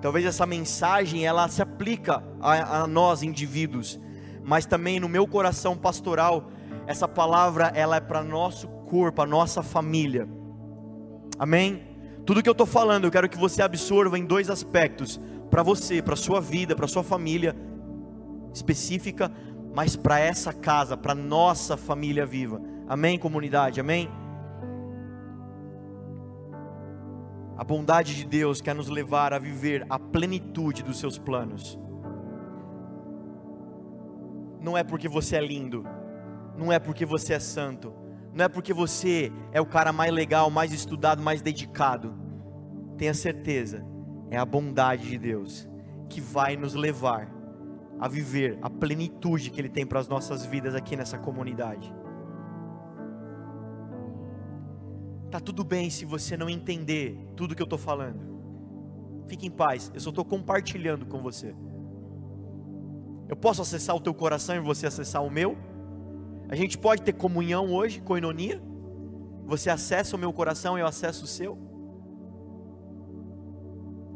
Talvez 0.01 0.25
essa 0.25 0.45
mensagem 0.45 1.25
ela 1.25 1.47
se 1.47 1.61
aplica 1.61 2.21
a, 2.41 2.81
a 2.81 2.87
nós 2.87 3.23
indivíduos, 3.23 3.99
mas 4.43 4.65
também 4.65 4.99
no 4.99 5.07
meu 5.07 5.25
coração 5.25 5.77
pastoral, 5.77 6.51
essa 6.85 7.07
palavra 7.07 7.71
ela 7.73 7.95
é 7.95 8.01
para 8.01 8.21
nosso 8.21 8.67
corpo, 8.67 9.21
a 9.21 9.25
nossa 9.25 9.63
família. 9.63 10.27
Amém? 11.39 11.87
Tudo 12.25 12.43
que 12.43 12.49
eu 12.49 12.51
estou 12.51 12.67
falando, 12.67 13.05
eu 13.05 13.11
quero 13.11 13.29
que 13.29 13.37
você 13.37 13.61
absorva 13.61 14.19
em 14.19 14.25
dois 14.25 14.49
aspectos: 14.49 15.17
para 15.49 15.63
você, 15.63 16.01
para 16.01 16.15
sua 16.17 16.41
vida, 16.41 16.75
para 16.75 16.87
sua 16.87 17.03
família 17.03 17.55
específica, 18.53 19.31
mas 19.73 19.95
para 19.95 20.19
essa 20.19 20.51
casa, 20.51 20.97
para 20.97 21.15
nossa 21.15 21.77
família 21.77 22.25
viva. 22.25 22.61
Amém, 22.87 23.19
comunidade? 23.19 23.81
Amém? 23.81 24.09
A 27.57 27.63
bondade 27.63 28.15
de 28.15 28.23
Deus 28.23 28.61
quer 28.61 28.73
nos 28.73 28.87
levar 28.87 29.33
a 29.33 29.39
viver 29.39 29.85
a 29.89 29.99
plenitude 29.99 30.83
dos 30.83 30.97
seus 30.97 31.17
planos. 31.17 31.77
Não 34.61 34.77
é 34.77 34.83
porque 34.83 35.09
você 35.09 35.35
é 35.35 35.41
lindo, 35.45 35.85
não 36.55 36.71
é 36.71 36.79
porque 36.79 37.05
você 37.05 37.33
é 37.33 37.39
santo, 37.39 37.93
não 38.33 38.45
é 38.45 38.47
porque 38.47 38.73
você 38.73 39.33
é 39.51 39.59
o 39.59 39.65
cara 39.65 39.91
mais 39.91 40.13
legal, 40.13 40.49
mais 40.49 40.71
estudado, 40.71 41.21
mais 41.21 41.41
dedicado. 41.41 42.13
Tenha 42.97 43.13
certeza, 43.13 43.85
é 44.29 44.37
a 44.37 44.45
bondade 44.45 45.09
de 45.09 45.17
Deus 45.17 45.67
que 46.07 46.21
vai 46.21 46.55
nos 46.55 46.73
levar 46.73 47.29
a 47.99 48.07
viver 48.07 48.57
a 48.61 48.69
plenitude 48.69 49.49
que 49.49 49.59
Ele 49.59 49.67
tem 49.67 49.85
para 49.85 49.99
as 49.99 50.07
nossas 50.07 50.45
vidas 50.45 50.73
aqui 50.73 50.95
nessa 50.95 51.17
comunidade. 51.17 51.93
Tá 55.29 55.39
tudo 55.39 55.63
bem 55.63 55.89
se 55.89 56.05
você 56.05 56.37
não 56.37 56.49
entender 56.49 57.17
tudo 57.35 57.55
que 57.55 57.61
eu 57.61 57.65
estou 57.65 57.79
falando. 57.79 58.37
Fique 59.27 59.45
em 59.45 59.51
paz, 59.51 59.91
eu 59.93 59.99
só 59.99 60.09
estou 60.09 60.23
compartilhando 60.23 61.05
com 61.05 61.21
você. 61.21 61.53
Eu 63.27 63.35
posso 63.35 63.61
acessar 63.61 63.95
o 63.95 63.99
teu 63.99 64.13
coração 64.13 64.55
e 64.55 64.59
você 64.59 64.87
acessar 64.87 65.23
o 65.23 65.29
meu? 65.29 65.57
A 66.47 66.55
gente 66.55 66.77
pode 66.77 67.01
ter 67.01 67.13
comunhão 67.13 67.73
hoje, 67.73 67.99
coinonia? 67.99 68.61
Você 69.45 69.69
acessa 69.69 70.15
o 70.15 70.19
meu 70.19 70.31
coração 70.31 70.77
e 70.77 70.81
eu 70.81 70.87
acesso 70.87 71.25
o 71.25 71.27
seu? 71.27 71.57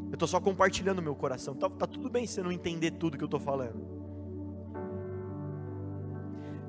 Eu 0.10 0.13
estou 0.13 0.28
só 0.28 0.39
compartilhando 0.39 1.00
o 1.00 1.02
meu 1.02 1.15
coração. 1.15 1.54
Tá, 1.56 1.69
tá 1.69 1.86
tudo 1.86 2.10
bem 2.10 2.26
se 2.26 2.36
você 2.36 2.43
não 2.43 2.52
entender 2.52 2.91
tudo 2.91 3.17
que 3.17 3.24
eu 3.24 3.28
estou 3.28 3.39
falando. 3.39 4.02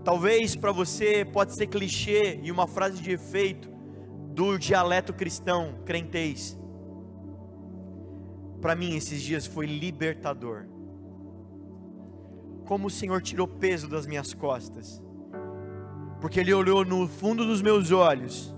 Talvez 0.05 0.57
para 0.57 0.72
você 0.72 1.24
pode 1.24 1.52
ser 1.55 1.68
clichê 1.68 2.40
e 2.42 2.50
uma 2.50 2.66
frase 2.66 3.00
de 3.00 3.12
efeito, 3.12 3.71
do 4.33 4.59
dialeto 4.59 5.12
cristão, 5.12 5.75
crentez. 5.85 6.59
Para 8.61 8.75
mim, 8.75 8.97
esses 8.97 9.21
dias 9.21 9.47
foi 9.47 9.66
libertador. 9.66 10.66
Como 12.64 12.87
o 12.87 12.90
Senhor 12.90 13.21
tirou 13.21 13.47
peso 13.47 13.88
das 13.88 14.07
minhas 14.07 14.33
costas, 14.33 15.03
porque 16.21 16.40
Ele 16.40 16.55
olhou 16.55 16.85
no 16.85 17.09
fundo 17.09 17.45
dos 17.45 17.61
meus 17.61 17.90
olhos 17.90 18.55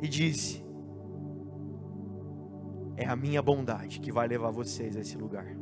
e 0.00 0.06
disse: 0.06 0.64
É 2.96 3.06
a 3.06 3.16
minha 3.16 3.40
bondade 3.40 3.98
que 4.00 4.12
vai 4.12 4.28
levar 4.28 4.50
vocês 4.50 4.96
a 4.96 5.00
esse 5.00 5.16
lugar. 5.16 5.55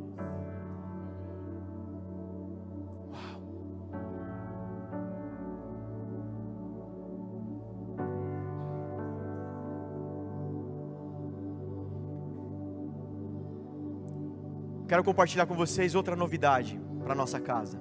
Quero 14.95 15.03
compartilhar 15.03 15.45
com 15.45 15.53
vocês 15.53 15.93
outra 15.93 16.15
novidade 16.15 16.79
para 17.03 17.13
nossa 17.13 17.37
casa. 17.37 17.77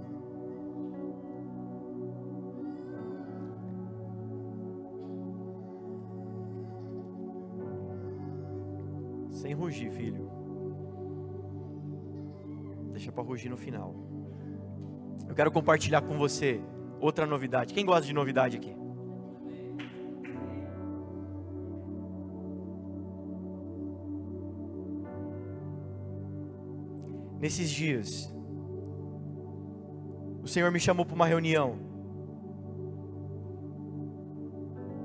Sem 9.31 9.55
rugir, 9.55 9.93
filho. 9.93 10.29
Deixa 12.91 13.13
para 13.13 13.23
rugir 13.23 13.49
no 13.49 13.57
final. 13.57 13.95
Eu 15.29 15.37
quero 15.37 15.53
compartilhar 15.53 16.03
com 16.03 16.19
você 16.19 16.61
outra 16.99 17.25
novidade. 17.25 17.73
Quem 17.73 17.87
gosta 17.87 18.05
de 18.05 18.13
novidade 18.13 18.57
aqui? 18.57 18.84
Nesses 27.45 27.69
dias, 27.69 28.35
o 30.43 30.49
Senhor 30.49 30.73
me 30.73 30.81
chamou 30.81 31.05
para 31.05 31.15
uma 31.15 31.27
reunião. 31.27 31.79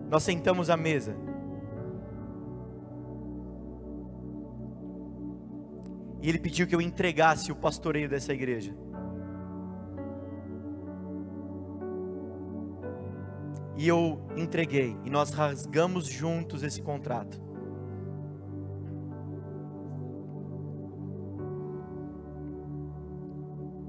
Nós 0.09 0.23
sentamos 0.23 0.69
à 0.69 0.77
mesa. 0.77 1.17
E 6.21 6.29
ele 6.29 6.39
pediu 6.39 6.65
que 6.65 6.73
eu 6.73 6.79
entregasse 6.79 7.51
o 7.51 7.55
pastoreio 7.57 8.07
dessa 8.07 8.33
igreja. 8.33 8.73
E 13.75 13.85
eu 13.85 14.21
entreguei. 14.37 14.97
E 15.03 15.09
nós 15.09 15.31
rasgamos 15.31 16.07
juntos 16.07 16.63
esse 16.63 16.81
contrato. 16.81 17.48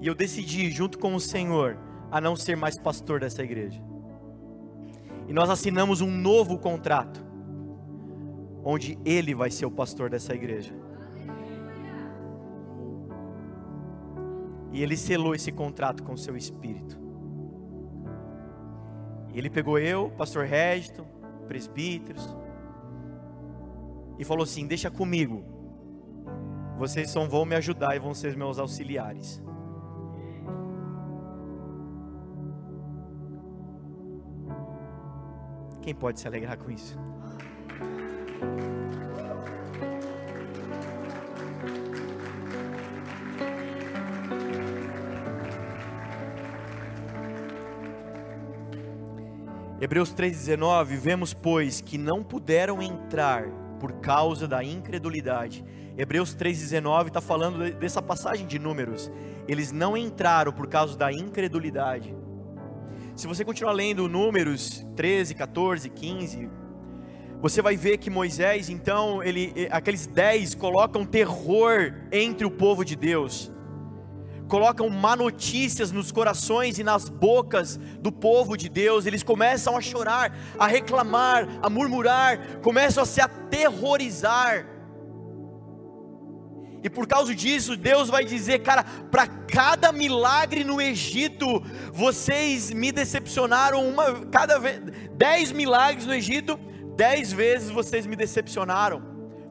E 0.01 0.07
eu 0.07 0.15
decidi, 0.15 0.71
junto 0.71 0.99
com 0.99 1.15
o 1.15 1.21
Senhor, 1.21 1.77
a 2.11 2.21
não 2.21 2.35
ser 2.35 2.57
mais 2.57 2.79
pastor 2.79 3.21
dessa 3.21 3.43
igreja. 3.43 3.81
E 5.29 5.33
nós 5.33 5.51
assinamos 5.51 6.01
um 6.01 6.11
novo 6.11 6.59
contrato, 6.59 7.25
onde 8.65 8.99
Ele 9.05 9.35
vai 9.35 9.51
ser 9.51 9.67
o 9.67 9.71
pastor 9.71 10.11
dessa 10.11 10.35
igreja. 10.35 10.75
E 14.73 14.83
Ele 14.83 14.97
selou 14.97 15.35
esse 15.35 15.53
contrato 15.53 16.03
com 16.03 16.15
o 16.15 16.19
seu 16.19 16.37
espírito. 16.37 16.99
E 19.33 19.39
Ele 19.39 19.51
pegou 19.51 19.79
eu, 19.79 20.11
pastor 20.17 20.47
Régito, 20.47 21.07
presbíteros, 21.47 22.37
e 24.19 24.25
falou 24.25 24.45
assim: 24.45 24.67
Deixa 24.67 24.91
comigo, 24.91 25.45
vocês 26.77 27.11
só 27.11 27.25
vão 27.27 27.45
me 27.45 27.55
ajudar 27.55 27.95
e 27.95 27.99
vão 27.99 28.15
ser 28.15 28.37
meus 28.37 28.59
auxiliares. 28.59 29.43
Quem 35.91 35.95
pode 35.97 36.21
se 36.21 36.29
alegrar 36.29 36.57
com 36.57 36.71
isso? 36.71 36.97
Hebreus 49.81 50.15
3,19: 50.15 50.97
Vemos, 50.97 51.35
pois, 51.35 51.81
que 51.81 51.99
não 51.99 52.23
puderam 52.23 52.81
entrar 52.81 53.49
por 53.81 53.95
causa 53.95 54.47
da 54.47 54.63
incredulidade. 54.63 55.65
Hebreus 55.99 56.37
3,19 56.37 57.09
está 57.09 57.21
falando 57.21 57.69
dessa 57.75 58.01
passagem 58.01 58.47
de 58.47 58.61
números. 58.61 59.11
Eles 59.49 59.73
não 59.73 59.97
entraram 59.97 60.53
por 60.53 60.69
causa 60.69 60.97
da 60.97 61.13
incredulidade. 61.13 62.15
Se 63.21 63.27
você 63.27 63.45
continuar 63.45 63.73
lendo 63.73 64.09
Números 64.09 64.83
13, 64.97 65.35
14, 65.35 65.91
15, 65.91 66.49
você 67.39 67.61
vai 67.61 67.77
ver 67.77 67.99
que 67.99 68.09
Moisés, 68.09 68.71
então, 68.71 69.23
ele, 69.23 69.53
eh, 69.55 69.69
aqueles 69.71 70.07
dez 70.07 70.55
colocam 70.55 71.05
terror 71.05 71.93
entre 72.11 72.47
o 72.47 72.51
povo 72.51 72.83
de 72.83 72.97
Deus, 72.97 73.53
colocam 74.49 74.89
má 74.89 75.15
notícias 75.17 75.93
nos 75.93 76.11
corações 76.11 76.79
e 76.79 76.83
nas 76.83 77.11
bocas 77.11 77.77
do 78.01 78.11
povo 78.11 78.57
de 78.57 78.71
Deus, 78.71 79.05
eles 79.05 79.23
começam 79.23 79.77
a 79.77 79.83
chorar, 79.83 80.35
a 80.59 80.67
reclamar, 80.67 81.47
a 81.61 81.69
murmurar, 81.69 82.59
começam 82.63 83.03
a 83.03 83.07
se 83.07 83.21
aterrorizar. 83.21 84.65
E 86.83 86.89
por 86.89 87.07
causa 87.07 87.35
disso, 87.35 87.77
Deus 87.77 88.09
vai 88.09 88.25
dizer, 88.25 88.61
cara, 88.61 88.85
para 89.11 89.27
cada 89.27 89.93
milagre 89.93 90.65
no 90.65 90.81
Egito, 90.81 91.63
vocês 91.93 92.71
me 92.71 92.91
decepcionaram 92.91 93.87
uma 93.87 94.27
cada 94.27 94.59
vez, 94.59 94.81
dez 95.13 95.53
milagres 95.53 96.07
no 96.07 96.15
Egito, 96.15 96.59
dez 96.97 97.33
vezes 97.33 97.71
vocês 97.71 98.07
me 98.07 98.17
decepcionaram. 98.17 99.03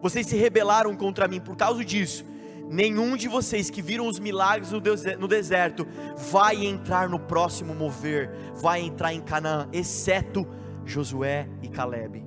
Vocês 0.02 0.26
se 0.26 0.36
rebelaram 0.36 0.96
contra 0.96 1.28
mim 1.28 1.40
por 1.40 1.56
causa 1.56 1.84
disso. 1.86 2.26
Nenhum 2.70 3.18
de 3.18 3.28
vocês 3.28 3.70
que 3.70 3.82
viram 3.82 4.08
os 4.08 4.20
milagres 4.20 4.72
no 4.72 5.28
deserto 5.28 5.88
vai 6.32 6.66
entrar 6.66 7.10
no 7.10 7.20
próximo 7.20 7.74
mover, 7.74 8.32
vai 8.56 8.82
entrar 8.82 9.12
em 9.12 9.22
Canaã, 9.22 9.68
exceto 9.74 10.48
Josué 10.86 11.50
e 11.64 11.68
Caleb, 11.68 12.24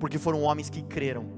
porque 0.00 0.18
foram 0.18 0.42
homens 0.42 0.70
que 0.70 0.82
creram 0.82 1.33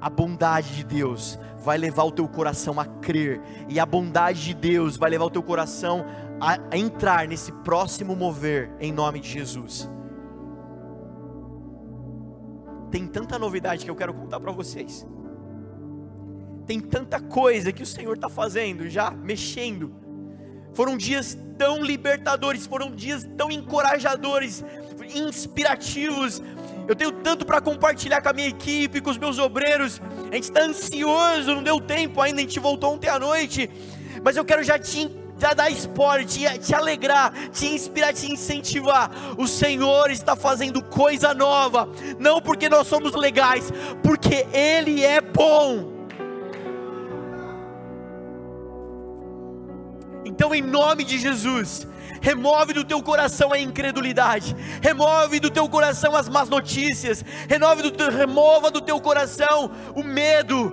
a 0.00 0.08
bondade 0.08 0.76
de 0.76 0.84
Deus 0.84 1.38
vai 1.62 1.76
levar 1.76 2.04
o 2.04 2.12
teu 2.12 2.26
coração 2.26 2.80
a 2.80 2.86
crer, 2.86 3.40
e 3.68 3.78
a 3.78 3.84
bondade 3.84 4.42
de 4.42 4.54
Deus 4.54 4.96
vai 4.96 5.10
levar 5.10 5.26
o 5.26 5.30
teu 5.30 5.42
coração 5.42 6.04
a 6.40 6.58
entrar 6.74 7.28
nesse 7.28 7.52
próximo 7.52 8.16
mover, 8.16 8.70
em 8.80 8.90
nome 8.92 9.20
de 9.20 9.28
Jesus. 9.28 9.88
Tem 12.90 13.06
tanta 13.06 13.38
novidade 13.38 13.84
que 13.84 13.90
eu 13.90 13.94
quero 13.94 14.14
contar 14.14 14.40
para 14.40 14.50
vocês. 14.50 15.06
Tem 16.66 16.80
tanta 16.80 17.20
coisa 17.20 17.72
que 17.72 17.82
o 17.82 17.86
Senhor 17.86 18.14
está 18.14 18.28
fazendo, 18.28 18.88
já 18.88 19.10
mexendo. 19.10 19.94
Foram 20.72 20.96
dias 20.96 21.36
tão 21.58 21.82
libertadores, 21.82 22.66
foram 22.66 22.94
dias 22.94 23.28
tão 23.36 23.50
encorajadores, 23.50 24.64
inspirativos. 25.14 26.42
Eu 26.90 26.96
tenho 26.96 27.12
tanto 27.12 27.46
para 27.46 27.60
compartilhar 27.60 28.20
com 28.20 28.30
a 28.30 28.32
minha 28.32 28.48
equipe, 28.48 29.00
com 29.00 29.10
os 29.10 29.16
meus 29.16 29.38
obreiros. 29.38 30.02
A 30.28 30.34
gente 30.34 30.42
está 30.42 30.62
ansioso, 30.64 31.54
não 31.54 31.62
deu 31.62 31.80
tempo 31.80 32.20
ainda, 32.20 32.40
a 32.40 32.42
gente 32.42 32.58
voltou 32.58 32.94
ontem 32.94 33.08
à 33.08 33.16
noite. 33.16 33.70
Mas 34.24 34.36
eu 34.36 34.44
quero 34.44 34.64
já 34.64 34.76
te 34.76 35.08
dar 35.54 35.70
spoiler, 35.70 36.26
te, 36.26 36.58
te 36.58 36.74
alegrar, 36.74 37.32
te 37.50 37.68
inspirar, 37.68 38.12
te 38.12 38.32
incentivar. 38.32 39.08
O 39.38 39.46
Senhor 39.46 40.10
está 40.10 40.34
fazendo 40.34 40.82
coisa 40.82 41.32
nova, 41.32 41.88
não 42.18 42.42
porque 42.42 42.68
nós 42.68 42.88
somos 42.88 43.14
legais, 43.14 43.72
porque 44.02 44.44
Ele 44.52 45.04
é 45.04 45.20
bom. 45.20 45.92
Então, 50.24 50.52
em 50.52 50.60
nome 50.60 51.04
de 51.04 51.18
Jesus, 51.18 51.86
remove 52.20 52.72
do 52.72 52.84
teu 52.84 53.02
coração 53.02 53.52
a 53.52 53.58
incredulidade, 53.58 54.54
remove 54.82 55.40
do 55.40 55.50
teu 55.50 55.68
coração 55.68 56.14
as 56.14 56.28
más 56.28 56.48
notícias, 56.48 57.24
remove 57.48 57.82
do 57.82 57.90
teu, 57.90 58.10
remova 58.10 58.70
do 58.70 58.80
teu 58.80 59.00
coração 59.00 59.70
o 59.94 60.02
medo, 60.02 60.72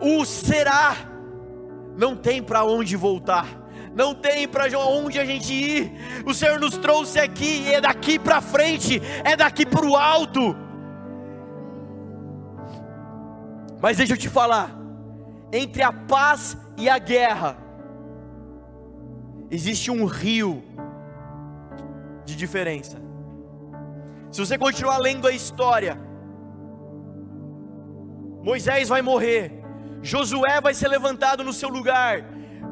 o 0.00 0.24
será, 0.24 0.96
não 1.96 2.16
tem 2.16 2.42
para 2.42 2.64
onde 2.64 2.96
voltar. 2.96 3.62
Não 3.94 4.14
tem 4.14 4.48
para 4.48 4.64
onde 4.78 5.18
a 5.20 5.24
gente 5.24 5.52
ir. 5.52 6.24
O 6.24 6.32
Senhor 6.32 6.58
nos 6.58 6.78
trouxe 6.78 7.20
aqui 7.20 7.64
e 7.66 7.74
é 7.74 7.80
daqui 7.80 8.18
para 8.18 8.40
frente, 8.40 9.02
é 9.22 9.36
daqui 9.36 9.66
para 9.66 9.84
o 9.84 9.96
alto. 9.96 10.56
Mas 13.82 13.98
deixa 13.98 14.14
eu 14.14 14.16
te 14.16 14.28
falar, 14.28 14.70
entre 15.52 15.82
a 15.82 15.92
paz 15.92 16.56
e 16.78 16.88
a 16.88 16.98
guerra, 16.98 17.58
existe 19.52 19.90
um 19.90 20.04
rio 20.06 20.64
de 22.24 22.34
diferença. 22.34 22.96
Se 24.32 24.40
você 24.40 24.58
continuar 24.58 24.98
lendo 24.98 25.28
a 25.28 25.32
história, 25.32 25.96
Moisés 28.42 28.88
vai 28.88 29.02
morrer, 29.02 29.62
Josué 30.02 30.60
vai 30.60 30.74
ser 30.74 30.88
levantado 30.88 31.44
no 31.44 31.52
seu 31.52 31.68
lugar, 31.68 32.24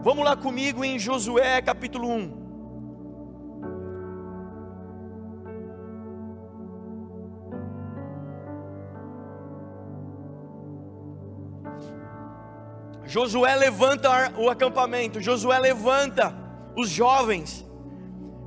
Vamos 0.03 0.25
lá 0.25 0.35
comigo 0.35 0.83
em 0.83 0.99
Josué 0.99 1.61
capítulo 1.61 2.09
1. 2.09 2.41
Josué 13.05 13.55
levanta 13.57 14.33
o 14.39 14.49
acampamento, 14.49 15.21
Josué 15.21 15.59
levanta 15.59 16.35
os 16.81 16.89
jovens, 16.91 17.67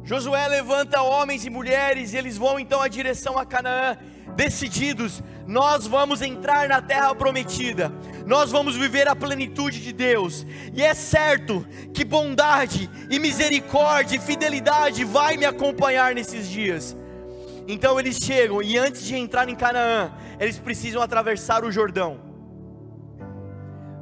Josué 0.04 0.48
levanta 0.50 1.02
homens 1.02 1.46
e 1.46 1.50
mulheres, 1.50 2.14
e 2.14 2.18
eles 2.18 2.38
vão 2.38 2.60
então 2.60 2.82
à 2.82 2.90
direção 2.90 3.38
a 3.38 3.46
Canaã, 3.46 3.98
decididos: 4.36 5.24
nós 5.48 5.88
vamos 5.88 6.22
entrar 6.22 6.68
na 6.68 6.82
terra 6.82 7.16
prometida, 7.16 7.90
nós 8.26 8.52
vamos 8.52 8.76
viver 8.76 9.08
a 9.08 9.16
plenitude 9.16 9.82
de 9.82 9.94
Deus, 9.94 10.46
e 10.74 10.84
é 10.84 10.94
certo 10.94 11.66
que 11.94 12.04
bondade 12.04 12.90
e 13.10 13.18
misericórdia 13.18 14.18
e 14.18 14.20
fidelidade 14.20 15.06
vai 15.06 15.38
me 15.38 15.46
acompanhar 15.46 16.14
nesses 16.14 16.50
dias. 16.50 16.98
Então 17.66 17.98
eles 17.98 18.18
chegam, 18.18 18.62
e 18.62 18.78
antes 18.78 19.06
de 19.06 19.16
entrar 19.16 19.48
em 19.48 19.56
Canaã, 19.56 20.12
eles 20.38 20.60
precisam 20.60 21.02
atravessar 21.02 21.64
o 21.64 21.72
Jordão. 21.72 22.20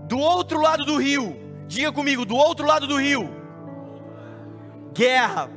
Do 0.08 0.18
outro 0.18 0.60
lado 0.60 0.84
do 0.84 0.98
rio, 0.98 1.38
diga 1.68 1.92
comigo, 1.92 2.26
do 2.26 2.36
outro 2.36 2.66
lado 2.66 2.88
do 2.88 2.98
rio, 2.98 3.41
guerra. 4.94 5.50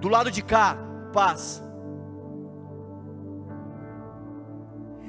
Do 0.00 0.08
lado 0.08 0.30
de 0.30 0.42
cá, 0.42 0.76
paz. 1.12 1.62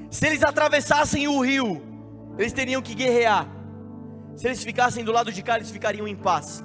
Se 0.10 0.26
eles 0.26 0.43
atravessassem 0.43 1.28
o 1.28 1.39
rio, 1.41 1.82
eles 2.38 2.53
teriam 2.53 2.82
que 2.82 2.95
guerrear. 2.95 3.47
Se 4.36 4.47
eles 4.47 4.64
ficassem 4.64 5.03
do 5.03 5.12
lado 5.12 5.32
de 5.32 5.43
cá, 5.43 5.57
eles 5.57 5.70
ficariam 5.70 6.07
em 6.07 6.16
paz. 6.16 6.64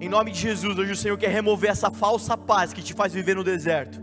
Em 0.00 0.08
nome 0.08 0.30
de 0.32 0.38
Jesus, 0.38 0.78
hoje 0.78 0.92
o 0.92 0.96
Senhor 0.96 1.16
quer 1.16 1.30
remover 1.30 1.70
essa 1.70 1.90
falsa 1.90 2.36
paz 2.36 2.72
que 2.72 2.82
te 2.82 2.92
faz 2.92 3.12
viver 3.12 3.34
no 3.34 3.42
deserto. 3.42 4.02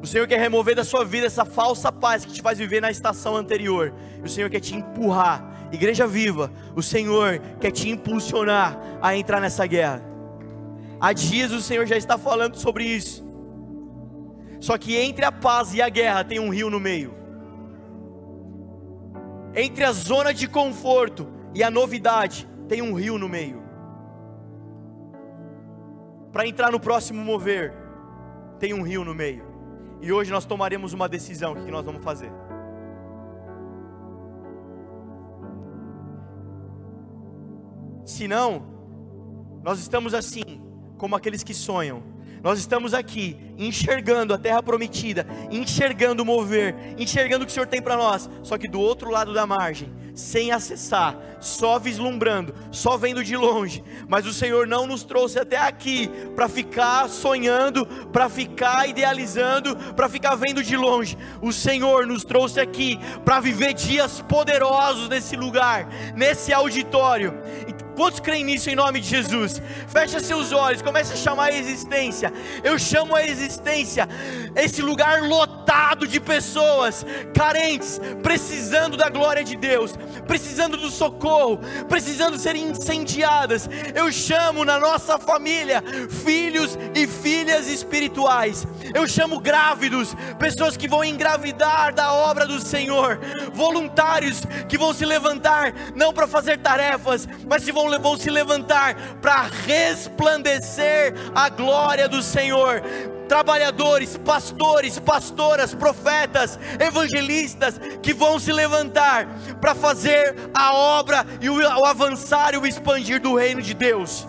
O 0.00 0.06
Senhor 0.06 0.28
quer 0.28 0.38
remover 0.38 0.76
da 0.76 0.84
sua 0.84 1.04
vida 1.04 1.26
essa 1.26 1.44
falsa 1.44 1.90
paz 1.90 2.24
que 2.24 2.32
te 2.32 2.40
faz 2.40 2.56
viver 2.56 2.80
na 2.80 2.90
estação 2.90 3.34
anterior. 3.34 3.92
O 4.22 4.28
Senhor 4.28 4.48
quer 4.48 4.60
te 4.60 4.76
empurrar. 4.76 5.42
Igreja 5.70 6.06
viva, 6.06 6.50
o 6.74 6.82
Senhor 6.82 7.40
quer 7.60 7.70
te 7.70 7.88
impulsionar 7.88 8.78
a 9.02 9.14
entrar 9.16 9.40
nessa 9.40 9.66
guerra. 9.66 10.02
Há 11.00 11.12
dias 11.12 11.52
o 11.52 11.60
Senhor 11.60 11.86
já 11.86 11.96
está 11.96 12.16
falando 12.16 12.56
sobre 12.56 12.84
isso. 12.84 13.26
Só 14.60 14.76
que 14.76 14.96
entre 14.96 15.24
a 15.24 15.30
paz 15.30 15.74
e 15.74 15.82
a 15.82 15.88
guerra 15.88 16.24
tem 16.24 16.40
um 16.40 16.48
rio 16.48 16.68
no 16.70 16.80
meio. 16.80 17.14
Entre 19.54 19.84
a 19.84 19.92
zona 19.92 20.32
de 20.32 20.48
conforto 20.48 21.28
e 21.54 21.62
a 21.62 21.70
novidade 21.70 22.48
tem 22.68 22.82
um 22.82 22.94
rio 22.94 23.18
no 23.18 23.28
meio. 23.28 23.62
Para 26.32 26.46
entrar 26.46 26.70
no 26.70 26.80
próximo 26.80 27.24
mover, 27.24 27.74
tem 28.58 28.74
um 28.74 28.82
rio 28.82 29.04
no 29.04 29.14
meio. 29.14 29.44
E 30.00 30.12
hoje 30.12 30.30
nós 30.30 30.44
tomaremos 30.44 30.92
uma 30.92 31.08
decisão: 31.08 31.52
o 31.52 31.64
que 31.64 31.70
nós 31.70 31.84
vamos 31.84 32.02
fazer? 32.02 32.30
Se 38.08 38.26
não, 38.26 38.62
nós 39.62 39.78
estamos 39.78 40.14
assim, 40.14 40.62
como 40.96 41.14
aqueles 41.14 41.42
que 41.42 41.52
sonham 41.52 42.02
nós 42.42 42.58
estamos 42.58 42.94
aqui 42.94 43.36
enxergando 43.58 44.32
a 44.32 44.38
terra 44.38 44.62
prometida, 44.62 45.26
enxergando 45.50 46.22
o 46.22 46.26
mover, 46.26 46.74
enxergando 46.96 47.42
o 47.42 47.46
que 47.46 47.50
o 47.50 47.54
Senhor 47.54 47.66
tem 47.66 47.82
para 47.82 47.96
nós, 47.96 48.30
só 48.42 48.56
que 48.56 48.68
do 48.68 48.80
outro 48.80 49.10
lado 49.10 49.34
da 49.34 49.44
margem, 49.44 49.92
sem 50.14 50.52
acessar, 50.52 51.16
só 51.40 51.78
vislumbrando, 51.78 52.54
só 52.70 52.96
vendo 52.96 53.24
de 53.24 53.36
longe. 53.36 53.82
Mas 54.08 54.26
o 54.26 54.32
Senhor 54.32 54.66
não 54.66 54.86
nos 54.86 55.04
trouxe 55.04 55.38
até 55.38 55.56
aqui 55.56 56.08
para 56.34 56.48
ficar 56.48 57.08
sonhando, 57.08 57.86
para 58.12 58.28
ficar 58.28 58.88
idealizando, 58.88 59.76
para 59.94 60.08
ficar 60.08 60.34
vendo 60.34 60.62
de 60.62 60.76
longe. 60.76 61.16
O 61.40 61.52
Senhor 61.52 62.06
nos 62.06 62.24
trouxe 62.24 62.60
aqui 62.60 62.98
para 63.24 63.40
viver 63.40 63.74
dias 63.74 64.20
poderosos 64.22 65.08
nesse 65.08 65.36
lugar, 65.36 65.88
nesse 66.14 66.52
auditório. 66.52 67.34
Quantos 67.98 68.20
creem 68.20 68.44
nisso 68.44 68.70
em 68.70 68.76
nome 68.76 69.00
de 69.00 69.08
Jesus? 69.08 69.60
Fecha 69.88 70.20
seus 70.20 70.52
olhos, 70.52 70.80
comece 70.80 71.14
a 71.14 71.16
chamar 71.16 71.46
a 71.46 71.52
existência. 71.52 72.32
Eu 72.62 72.78
chamo 72.78 73.16
a 73.16 73.24
existência, 73.24 74.08
esse 74.54 74.80
lugar 74.80 75.22
lotado 75.22 76.06
de 76.06 76.20
pessoas 76.20 77.04
carentes, 77.34 78.00
precisando 78.22 78.96
da 78.96 79.08
glória 79.08 79.42
de 79.42 79.56
Deus, 79.56 79.94
precisando 80.28 80.76
do 80.76 80.90
socorro, 80.90 81.58
precisando 81.88 82.38
ser 82.38 82.54
incendiadas. 82.54 83.68
Eu 83.92 84.12
chamo 84.12 84.64
na 84.64 84.78
nossa 84.78 85.18
família 85.18 85.82
filhos 86.24 86.78
e 86.94 87.04
filhas 87.04 87.66
espirituais. 87.66 88.64
Eu 88.94 89.08
chamo 89.08 89.40
grávidos, 89.40 90.14
pessoas 90.38 90.76
que 90.76 90.86
vão 90.86 91.02
engravidar 91.02 91.92
da 91.92 92.12
obra 92.12 92.46
do 92.46 92.60
Senhor, 92.60 93.18
voluntários 93.52 94.42
que 94.68 94.78
vão 94.78 94.94
se 94.94 95.04
levantar 95.04 95.74
não 95.96 96.12
para 96.12 96.28
fazer 96.28 96.58
tarefas, 96.58 97.28
mas 97.44 97.64
que 97.64 97.72
vão 97.72 97.87
vão 97.96 98.16
se 98.16 98.28
levantar 98.28 98.96
para 99.22 99.42
resplandecer 99.64 101.14
a 101.34 101.48
glória 101.48 102.08
do 102.08 102.20
Senhor 102.20 102.82
trabalhadores, 103.28 104.16
pastores, 104.16 104.98
pastoras, 104.98 105.74
profetas, 105.74 106.58
evangelistas 106.80 107.78
que 108.02 108.14
vão 108.14 108.38
se 108.38 108.50
levantar 108.50 109.28
para 109.60 109.74
fazer 109.74 110.34
a 110.54 110.74
obra 110.74 111.26
e 111.40 111.50
o, 111.50 111.56
o, 111.56 111.84
avançar 111.84 112.54
e 112.54 112.56
o 112.56 112.66
expandir 112.66 113.20
do 113.20 113.36
reino 113.36 113.60
de 113.60 113.74
Deus. 113.74 114.26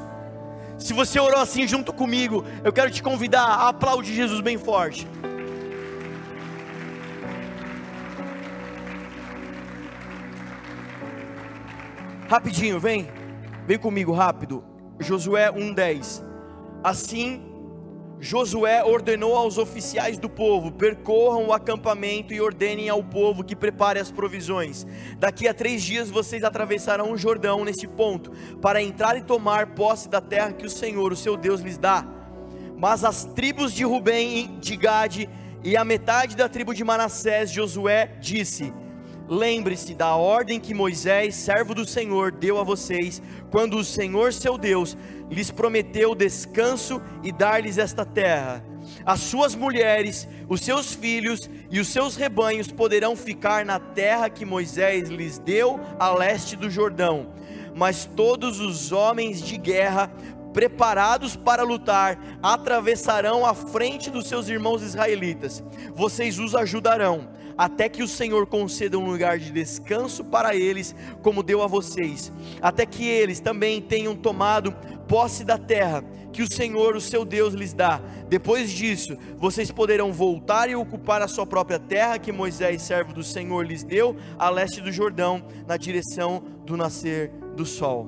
Se 0.78 0.94
você 0.94 1.20
orou 1.20 1.40
assim 1.40 1.68
junto 1.68 1.92
comigo, 1.94 2.46
eu 2.64 2.72
quero 2.72 2.92
te 2.92 3.02
convidar 3.02 3.44
a 3.44 3.70
aplaudir 3.70 4.14
Jesus 4.14 4.42
bem 4.42 4.58
forte. 4.58 5.08
Rapidinho, 12.30 12.80
vem. 12.80 13.19
Vem 13.70 13.78
comigo 13.78 14.12
rápido. 14.12 14.64
Josué 15.00 15.52
1:10. 15.52 16.24
Assim 16.84 17.40
Josué 18.20 18.84
ordenou 18.84 19.36
aos 19.36 19.60
oficiais 19.60 20.18
do 20.18 20.28
povo: 20.28 20.72
percorram 20.72 21.46
o 21.46 21.54
acampamento 21.54 22.34
e 22.34 22.42
ordenem 22.42 22.90
ao 22.90 23.04
povo 23.04 23.44
que 23.44 23.56
prepare 23.56 24.00
as 24.00 24.10
provisões. 24.10 24.88
Daqui 25.20 25.48
a 25.48 25.54
três 25.54 25.84
dias 25.84 26.10
vocês 26.10 26.44
atravessarão 26.44 27.12
o 27.12 27.18
Jordão 27.18 27.64
neste 27.64 27.88
ponto, 27.88 28.32
para 28.60 28.82
entrar 28.82 29.16
e 29.16 29.22
tomar 29.22 29.76
posse 29.76 30.10
da 30.10 30.20
terra 30.20 30.52
que 30.52 30.66
o 30.66 30.70
Senhor, 30.70 31.12
o 31.12 31.16
seu 31.16 31.38
Deus, 31.38 31.62
lhes 31.62 31.78
dá. 31.78 32.04
Mas 32.76 33.04
as 33.04 33.24
tribos 33.24 33.72
de 33.72 33.84
Rubem, 33.84 34.58
de 34.60 34.76
Gade 34.76 35.30
e 35.64 35.78
a 35.78 35.86
metade 35.86 36.36
da 36.36 36.50
tribo 36.50 36.74
de 36.74 36.84
Manassés, 36.84 37.52
Josué 37.52 38.18
disse: 38.20 38.74
Lembre-se 39.30 39.94
da 39.94 40.16
ordem 40.16 40.60
que 40.60 40.74
Moisés, 40.74 41.36
servo 41.36 41.76
do 41.76 41.86
Senhor, 41.86 42.32
deu 42.32 42.60
a 42.60 42.64
vocês, 42.64 43.22
quando 43.52 43.78
o 43.78 43.84
Senhor 43.84 44.34
seu 44.34 44.58
Deus 44.58 44.98
lhes 45.30 45.52
prometeu 45.52 46.16
descanso 46.16 47.00
e 47.22 47.32
dar-lhes 47.32 47.78
esta 47.78 48.04
terra. 48.04 48.66
As 49.06 49.20
suas 49.20 49.54
mulheres, 49.54 50.28
os 50.48 50.62
seus 50.62 50.96
filhos 50.96 51.48
e 51.70 51.80
os 51.80 51.90
seus 51.90 52.16
rebanhos 52.16 52.72
poderão 52.72 53.16
ficar 53.16 53.64
na 53.64 53.80
terra 53.80 54.32
que 54.32 54.46
Moisés 54.46 55.10
lhes 55.10 55.38
deu 55.38 55.80
a 56.00 56.10
leste 56.10 56.56
do 56.56 56.68
Jordão, 56.68 57.28
mas 57.76 58.06
todos 58.06 58.60
os 58.60 58.92
homens 58.92 59.44
de 59.44 59.58
guerra 59.58 60.12
preparados 60.54 61.36
para 61.36 61.62
lutar, 61.62 62.20
atravessarão 62.42 63.46
a 63.46 63.54
frente 63.54 64.10
dos 64.10 64.28
seus 64.28 64.50
irmãos 64.50 64.82
israelitas. 64.82 65.64
Vocês 65.94 66.40
os 66.40 66.56
ajudarão 66.56 67.30
até 67.60 67.90
que 67.90 68.02
o 68.02 68.08
Senhor 68.08 68.48
conceda 68.48 68.98
um 68.98 69.06
lugar 69.06 69.38
de 69.38 69.52
descanso 69.52 70.24
para 70.24 70.56
eles, 70.56 70.96
como 71.22 71.44
deu 71.44 71.62
a 71.62 71.68
vocês, 71.68 72.32
até 72.62 72.86
que 72.86 73.06
eles 73.06 73.42
também 73.42 73.82
tenham 73.82 74.16
tomado 74.16 74.72
posse 75.10 75.44
da 75.44 75.58
terra 75.58 76.02
que 76.32 76.42
o 76.42 76.50
Senhor, 76.50 76.96
o 76.96 77.02
seu 77.02 77.26
Deus, 77.26 77.54
lhes 77.54 77.74
dá. 77.74 78.00
Depois 78.30 78.72
disso, 78.72 79.18
vocês 79.36 79.72
poderão 79.72 80.14
voltar 80.14 80.70
e 80.70 80.76
ocupar 80.76 81.22
a 81.22 81.28
sua 81.28 81.46
própria 81.46 81.78
terra 81.78 82.18
que 82.18 82.32
Moisés, 82.32 82.82
servo 82.82 83.12
do 83.12 83.24
Senhor, 83.24 83.66
lhes 83.66 83.84
deu 83.84 84.16
a 84.38 84.50
leste 84.50 84.80
do 84.80 84.90
Jordão, 84.90 85.44
na 85.68 85.76
direção 85.76 86.42
do 86.66 86.78
nascer 86.78 87.30
do 87.58 87.66
sol. 87.66 88.08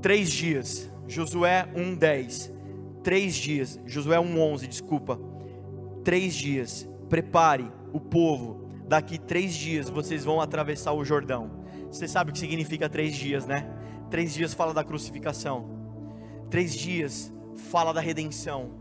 Três 0.00 0.30
dias, 0.30 0.90
Josué 1.06 1.68
1:10. 1.76 2.50
Três 3.02 3.34
dias, 3.34 3.78
Josué 3.84 4.18
1:11, 4.18 4.66
desculpa 4.66 5.33
três 6.04 6.34
dias, 6.34 6.88
prepare 7.08 7.72
o 7.92 7.98
povo, 7.98 8.68
daqui 8.86 9.18
três 9.18 9.54
dias 9.54 9.88
vocês 9.88 10.24
vão 10.24 10.40
atravessar 10.40 10.92
o 10.92 11.04
Jordão. 11.04 11.64
Você 11.90 12.06
sabe 12.06 12.30
o 12.30 12.32
que 12.32 12.38
significa 12.38 12.88
três 12.88 13.16
dias, 13.16 13.46
né? 13.46 13.66
Três 14.10 14.34
dias 14.34 14.52
fala 14.52 14.74
da 14.74 14.84
crucificação, 14.84 15.68
três 16.50 16.74
dias 16.74 17.32
fala 17.70 17.92
da 17.92 18.00
redenção, 18.00 18.72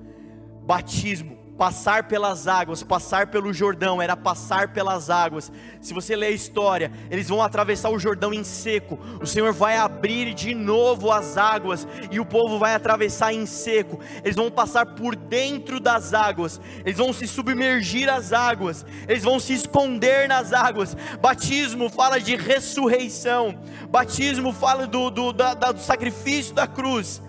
batismo, 0.65 1.37
Passar 1.57 2.05
pelas 2.05 2.47
águas, 2.47 2.81
passar 2.81 3.27
pelo 3.27 3.53
Jordão, 3.53 4.01
era 4.01 4.17
passar 4.17 4.69
pelas 4.69 5.11
águas. 5.11 5.51
Se 5.79 5.93
você 5.93 6.15
ler 6.15 6.27
a 6.27 6.31
história, 6.31 6.91
eles 7.11 7.29
vão 7.29 7.43
atravessar 7.43 7.91
o 7.91 7.99
Jordão 7.99 8.33
em 8.33 8.43
seco. 8.43 8.97
O 9.21 9.27
Senhor 9.27 9.53
vai 9.53 9.77
abrir 9.77 10.33
de 10.33 10.55
novo 10.55 11.11
as 11.11 11.37
águas 11.37 11.87
e 12.09 12.19
o 12.19 12.25
povo 12.25 12.57
vai 12.57 12.73
atravessar 12.73 13.33
em 13.33 13.45
seco. 13.45 13.99
Eles 14.23 14.35
vão 14.35 14.49
passar 14.49 14.95
por 14.95 15.15
dentro 15.15 15.79
das 15.79 16.11
águas, 16.11 16.59
eles 16.83 16.97
vão 16.97 17.13
se 17.13 17.27
submergir 17.27 18.09
às 18.09 18.33
águas, 18.33 18.83
eles 19.07 19.23
vão 19.23 19.39
se 19.39 19.53
esconder 19.53 20.27
nas 20.27 20.53
águas. 20.53 20.97
Batismo 21.21 21.87
fala 21.87 22.19
de 22.19 22.35
ressurreição, 22.35 23.59
batismo 23.89 24.51
fala 24.53 24.87
do, 24.87 25.11
do, 25.11 25.31
da, 25.31 25.53
do 25.53 25.79
sacrifício 25.79 26.55
da 26.55 26.65
cruz. 26.65 27.21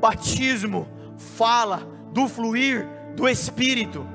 Batismo 0.00 0.86
fala 1.16 1.82
do 2.12 2.28
fluir 2.28 3.01
do 3.14 3.28
Espírito. 3.28 4.06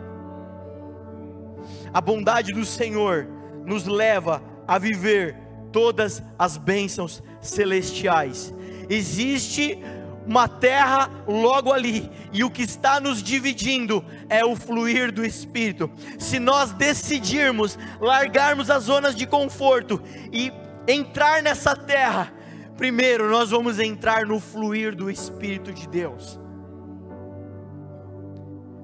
A 1.94 2.02
bondade 2.02 2.54
do 2.54 2.66
Senhor 2.66 3.28
nos 3.66 3.86
leva 3.86 4.42
a 4.68 4.78
viver 4.78 5.36
todas 5.72 6.22
as 6.38 6.58
bênçãos 6.58 7.24
celestiais. 7.42 8.54
Existe 8.90 9.80
uma 10.26 10.48
terra 10.48 11.10
logo 11.26 11.72
ali, 11.72 12.12
e 12.34 12.44
o 12.44 12.52
que 12.52 12.64
está 12.64 13.00
nos 13.00 13.24
dividindo 13.24 14.04
é 14.30 14.44
o 14.44 14.56
fluir 14.56 15.12
do 15.12 15.26
Espírito. 15.26 15.90
Se 16.20 16.38
nós 16.38 16.74
decidirmos 16.74 17.80
largarmos 18.00 18.70
as 18.70 18.84
zonas 18.84 19.16
de 19.16 19.26
conforto 19.26 20.02
e 20.32 20.52
entrar 20.86 21.42
nessa 21.42 21.76
terra, 21.76 22.34
primeiro 22.76 23.30
nós 23.30 23.52
vamos 23.52 23.80
entrar 23.80 24.26
no 24.26 24.40
fluir 24.40 24.94
do 24.94 25.10
Espírito 25.10 25.72
de 25.74 25.88
Deus. 25.88 26.38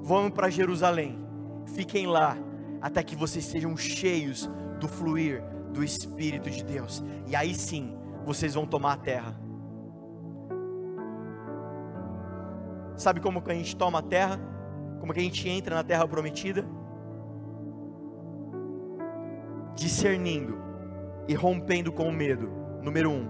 Vamos 0.04 0.32
para 0.32 0.49
Jerusalém. 0.49 1.18
Fiquem 1.66 2.06
lá 2.08 2.38
até 2.82 3.01
que 3.01 3.16
vocês 3.16 3.45
sejam 3.45 3.78
cheios 3.78 4.51
do 4.78 4.86
fluir 4.86 5.41
do 5.72 5.82
Espírito 5.82 6.49
de 6.49 6.62
Deus. 6.62 7.01
E 7.26 7.34
aí 7.34 7.56
sim, 7.56 7.97
vocês 8.26 8.54
vão 8.54 8.66
tomar 8.66 8.93
a 8.93 8.97
terra. 8.97 9.34
Sabe 12.97 13.22
como 13.22 13.41
que 13.41 13.49
a 13.49 13.56
gente 13.56 13.78
toma 13.78 13.99
a 13.99 14.01
terra? 14.04 14.38
Como 14.99 15.14
que 15.14 15.22
a 15.22 15.24
gente 15.24 15.47
entra 15.47 15.74
na 15.74 15.84
terra 15.86 16.06
prometida? 16.06 16.66
Discernindo 19.74 20.58
e 21.30 21.34
rompendo 21.34 21.93
com 21.93 22.10
o 22.10 22.12
medo. 22.12 22.51
Número 22.82 23.10
um, 23.10 23.26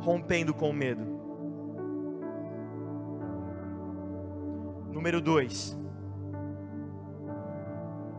rompendo 0.00 0.54
com 0.54 0.70
o 0.70 0.72
medo. 0.72 1.21
Número 5.02 5.20
dois, 5.20 5.76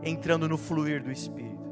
entrando 0.02 0.46
no 0.46 0.58
fluir 0.58 1.02
do 1.02 1.10
Espírito. 1.10 1.64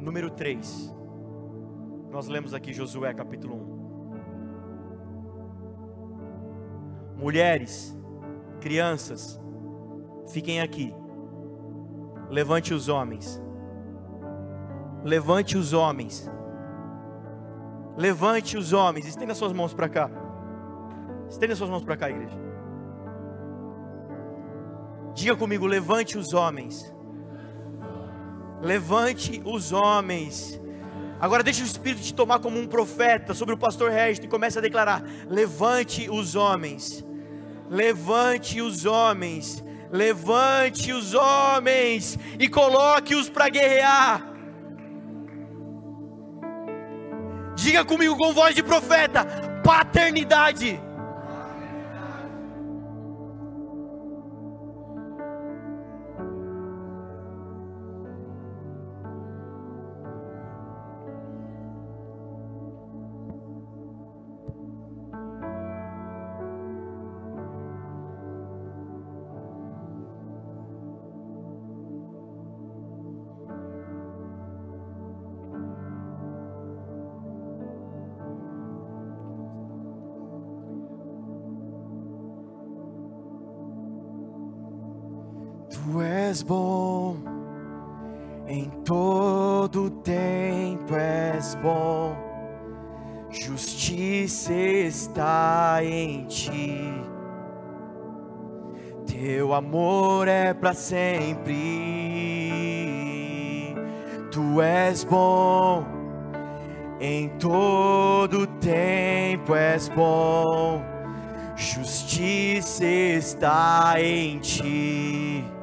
Número 0.00 0.30
3, 0.30 0.96
nós 2.10 2.28
lemos 2.28 2.54
aqui 2.54 2.72
Josué 2.72 3.12
capítulo 3.12 3.56
1. 7.16 7.18
Mulheres, 7.18 7.94
crianças, 8.58 9.38
fiquem 10.28 10.62
aqui. 10.62 10.94
Levante 12.30 12.72
os 12.72 12.88
homens. 12.88 13.38
Levante 15.04 15.58
os 15.58 15.74
homens 15.74 16.26
Levante 17.96 18.56
os 18.56 18.72
homens, 18.72 19.06
estenda 19.06 19.34
suas 19.34 19.52
mãos 19.52 19.74
para 19.74 19.88
cá. 19.88 20.10
Estenda 21.28 21.54
suas 21.54 21.70
mãos 21.70 21.84
para 21.84 21.96
cá, 21.96 22.10
igreja. 22.10 22.36
Diga 25.14 25.36
comigo: 25.36 25.66
levante 25.66 26.16
os 26.16 26.32
homens. 26.32 26.92
Levante 28.60 29.42
os 29.44 29.72
homens. 29.72 30.60
Agora 31.20 31.42
deixe 31.42 31.62
o 31.62 31.66
Espírito 31.66 32.02
te 32.02 32.14
tomar 32.14 32.38
como 32.38 32.58
um 32.58 32.66
profeta 32.66 33.34
sobre 33.34 33.54
o 33.54 33.58
pastor 33.58 33.90
Regis 33.90 34.24
e 34.24 34.28
comece 34.28 34.58
a 34.58 34.62
declarar: 34.62 35.02
levante 35.28 36.08
os 36.10 36.34
homens. 36.34 37.04
Levante 37.68 38.60
os 38.60 38.86
homens. 38.86 39.62
Levante 39.92 40.92
os 40.92 41.14
homens 41.14 42.18
e 42.38 42.48
coloque-os 42.48 43.28
para 43.28 43.48
guerrear. 43.48 44.29
Diga 47.60 47.84
comigo 47.84 48.16
com 48.16 48.32
voz 48.32 48.54
de 48.54 48.62
profeta: 48.62 49.22
paternidade. 49.62 50.80
Tu 85.90 86.00
és 86.02 86.40
bom, 86.44 87.16
em 88.46 88.70
todo 88.84 89.90
tempo 89.90 90.94
és 90.94 91.56
bom, 91.56 92.14
justiça 93.28 94.54
está 94.54 95.80
em 95.82 96.26
ti, 96.26 96.92
teu 99.04 99.52
amor 99.52 100.28
é 100.28 100.54
para 100.54 100.74
sempre. 100.74 101.56
Tu 104.30 104.62
és 104.62 105.02
bom, 105.02 105.84
Em 107.00 107.30
todo 107.30 108.46
tempo 108.46 109.56
és 109.56 109.88
bom, 109.88 110.84
justiça 111.56 112.84
está 112.84 113.94
em 113.98 114.38
ti. 114.38 115.59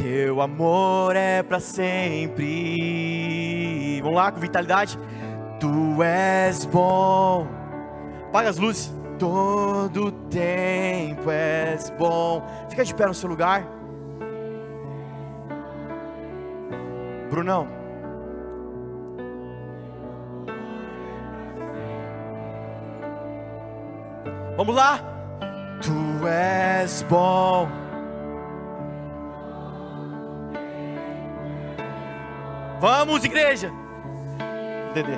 Teu 0.00 0.40
amor 0.40 1.14
é 1.14 1.42
para 1.42 1.60
sempre. 1.60 2.40
Vamos 4.00 4.16
lá 4.16 4.32
com 4.32 4.40
vitalidade. 4.40 4.98
Tu 5.60 6.02
és 6.02 6.64
bom. 6.64 7.46
Apaga 8.28 8.48
as 8.48 8.56
luzes. 8.56 8.90
Todo 9.18 10.10
tempo 10.30 11.30
és 11.30 11.90
bom. 11.98 12.42
Fica 12.70 12.82
de 12.82 12.94
pé 12.94 13.04
no 13.06 13.12
seu 13.12 13.28
lugar. 13.28 13.68
Brunão. 17.28 17.68
Vamos 24.56 24.74
lá. 24.74 24.98
Tu 25.82 26.26
és 26.26 27.02
bom. 27.02 27.68
Vamos, 32.80 33.22
igreja. 33.24 33.70
Dedê. 34.94 35.12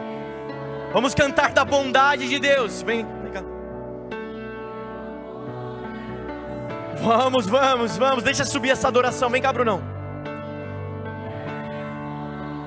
Vamos 0.92 1.14
cantar 1.14 1.52
da 1.52 1.64
bondade 1.64 2.28
de 2.28 2.40
Deus. 2.40 2.82
Vem, 2.82 3.06
vem 3.22 3.32
cá. 3.32 3.42
Vamos, 7.00 7.46
vamos, 7.46 7.96
vamos. 7.96 8.24
Deixa 8.24 8.44
subir 8.44 8.70
essa 8.70 8.88
adoração. 8.88 9.30
Vem 9.30 9.40
cá, 9.40 9.52
Brunão. 9.52 9.80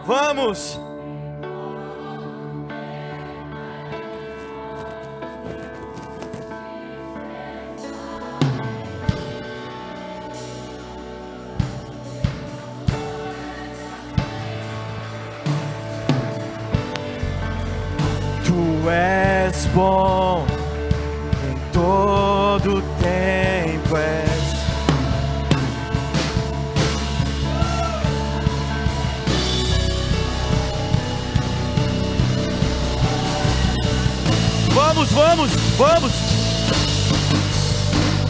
Vamos. 0.05 0.79
Bom 19.75 20.45
em 21.43 21.57
todo 21.73 22.81
tempo 23.01 23.97
és. 23.97 24.55
Vamos, 34.73 35.11
vamos, 35.11 35.51
vamos. 35.77 36.11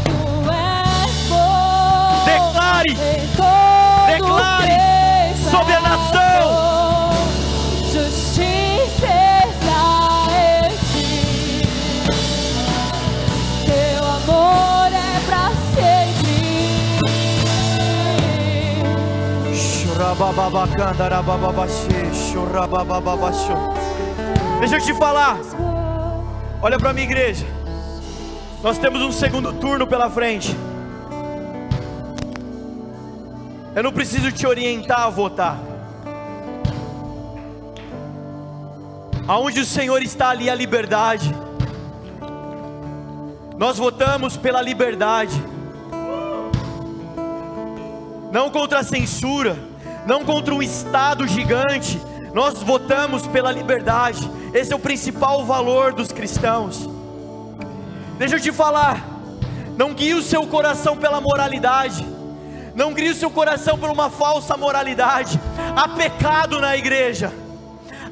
Tu 0.04 0.52
és 0.52 1.30
bom 1.30 2.26
Declare. 2.26 2.90
em 2.90 3.28
todo 3.36 4.08
Declare 4.08 5.36
sobre 5.52 5.74
a 5.76 5.85
Deixa 24.60 24.78
eu 24.78 24.82
te 24.82 24.94
falar. 24.94 25.38
Olha 26.62 26.80
para 26.80 26.94
minha 26.94 27.06
igreja. 27.06 27.46
Nós 28.64 28.78
temos 28.78 29.02
um 29.02 29.12
segundo 29.12 29.52
turno 29.52 29.86
pela 29.86 30.10
frente. 30.10 30.56
Eu 33.76 33.84
não 33.84 33.92
preciso 33.92 34.32
te 34.32 34.48
orientar 34.48 35.02
a 35.02 35.10
votar. 35.10 35.60
Aonde 39.28 39.60
o 39.60 39.66
Senhor 39.66 40.02
está 40.02 40.30
ali 40.30 40.50
a 40.50 40.56
liberdade. 40.56 41.36
Nós 43.58 43.78
votamos 43.78 44.38
pela 44.38 44.62
liberdade. 44.62 45.44
Não 48.32 48.50
contra 48.50 48.80
a 48.80 48.84
censura, 48.84 49.58
não 50.06 50.24
contra 50.24 50.54
um 50.54 50.62
estado 50.62 51.28
gigante. 51.28 52.02
Nós 52.34 52.62
votamos 52.62 53.26
pela 53.28 53.52
liberdade. 53.52 54.30
Esse 54.54 54.74
é 54.74 54.76
o 54.76 54.80
principal 54.80 55.46
valor 55.46 55.94
dos 55.94 56.12
cristãos. 56.12 56.88
Deixa 58.18 58.36
eu 58.36 58.40
te 58.40 58.52
falar. 58.52 59.04
Não 59.78 59.94
guie 59.94 60.14
o 60.14 60.22
seu 60.22 60.46
coração 60.48 60.96
pela 60.96 61.20
moralidade. 61.20 62.06
Não 62.74 62.94
guie 62.94 63.10
o 63.10 63.16
seu 63.16 63.30
coração 63.30 63.78
por 63.78 63.90
uma 63.90 64.10
falsa 64.10 64.56
moralidade. 64.58 65.40
Há 65.76 65.88
pecado 65.88 66.60
na 66.60 66.76
igreja. 66.76 67.32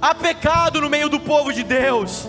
Há 0.01 0.15
pecado 0.15 0.81
no 0.81 0.89
meio 0.89 1.09
do 1.09 1.19
povo 1.19 1.53
de 1.53 1.63
Deus. 1.63 2.27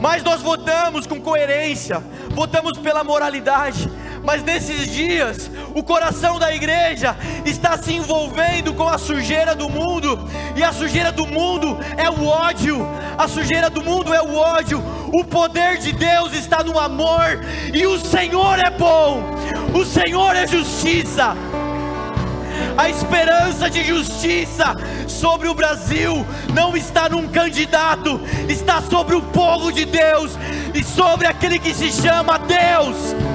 Mas 0.00 0.24
nós 0.24 0.42
votamos 0.42 1.06
com 1.06 1.20
coerência, 1.20 2.02
votamos 2.30 2.76
pela 2.78 3.04
moralidade. 3.04 3.88
Mas 4.22 4.42
nesses 4.42 4.86
dias, 4.86 5.50
o 5.74 5.82
coração 5.82 6.38
da 6.38 6.54
igreja 6.54 7.16
está 7.44 7.76
se 7.76 7.92
envolvendo 7.92 8.72
com 8.72 8.88
a 8.88 8.96
sujeira 8.96 9.54
do 9.54 9.68
mundo, 9.68 10.28
e 10.54 10.62
a 10.62 10.72
sujeira 10.72 11.10
do 11.10 11.26
mundo 11.26 11.76
é 11.96 12.08
o 12.08 12.24
ódio, 12.26 12.86
a 13.18 13.26
sujeira 13.26 13.68
do 13.68 13.82
mundo 13.82 14.14
é 14.14 14.22
o 14.22 14.34
ódio. 14.34 14.82
O 15.12 15.24
poder 15.24 15.78
de 15.78 15.92
Deus 15.92 16.32
está 16.34 16.62
no 16.62 16.78
amor, 16.78 17.40
e 17.74 17.84
o 17.84 17.98
Senhor 17.98 18.58
é 18.58 18.70
bom, 18.70 19.22
o 19.74 19.84
Senhor 19.84 20.36
é 20.36 20.46
justiça. 20.46 21.34
A 22.76 22.88
esperança 22.88 23.68
de 23.68 23.84
justiça 23.84 24.74
sobre 25.08 25.48
o 25.48 25.54
Brasil 25.54 26.24
não 26.54 26.76
está 26.76 27.08
num 27.08 27.26
candidato, 27.28 28.20
está 28.48 28.80
sobre 28.80 29.16
o 29.16 29.20
povo 29.20 29.72
de 29.72 29.84
Deus 29.84 30.32
e 30.72 30.82
sobre 30.82 31.26
aquele 31.26 31.58
que 31.58 31.74
se 31.74 31.90
chama 31.90 32.38
Deus. 32.38 33.31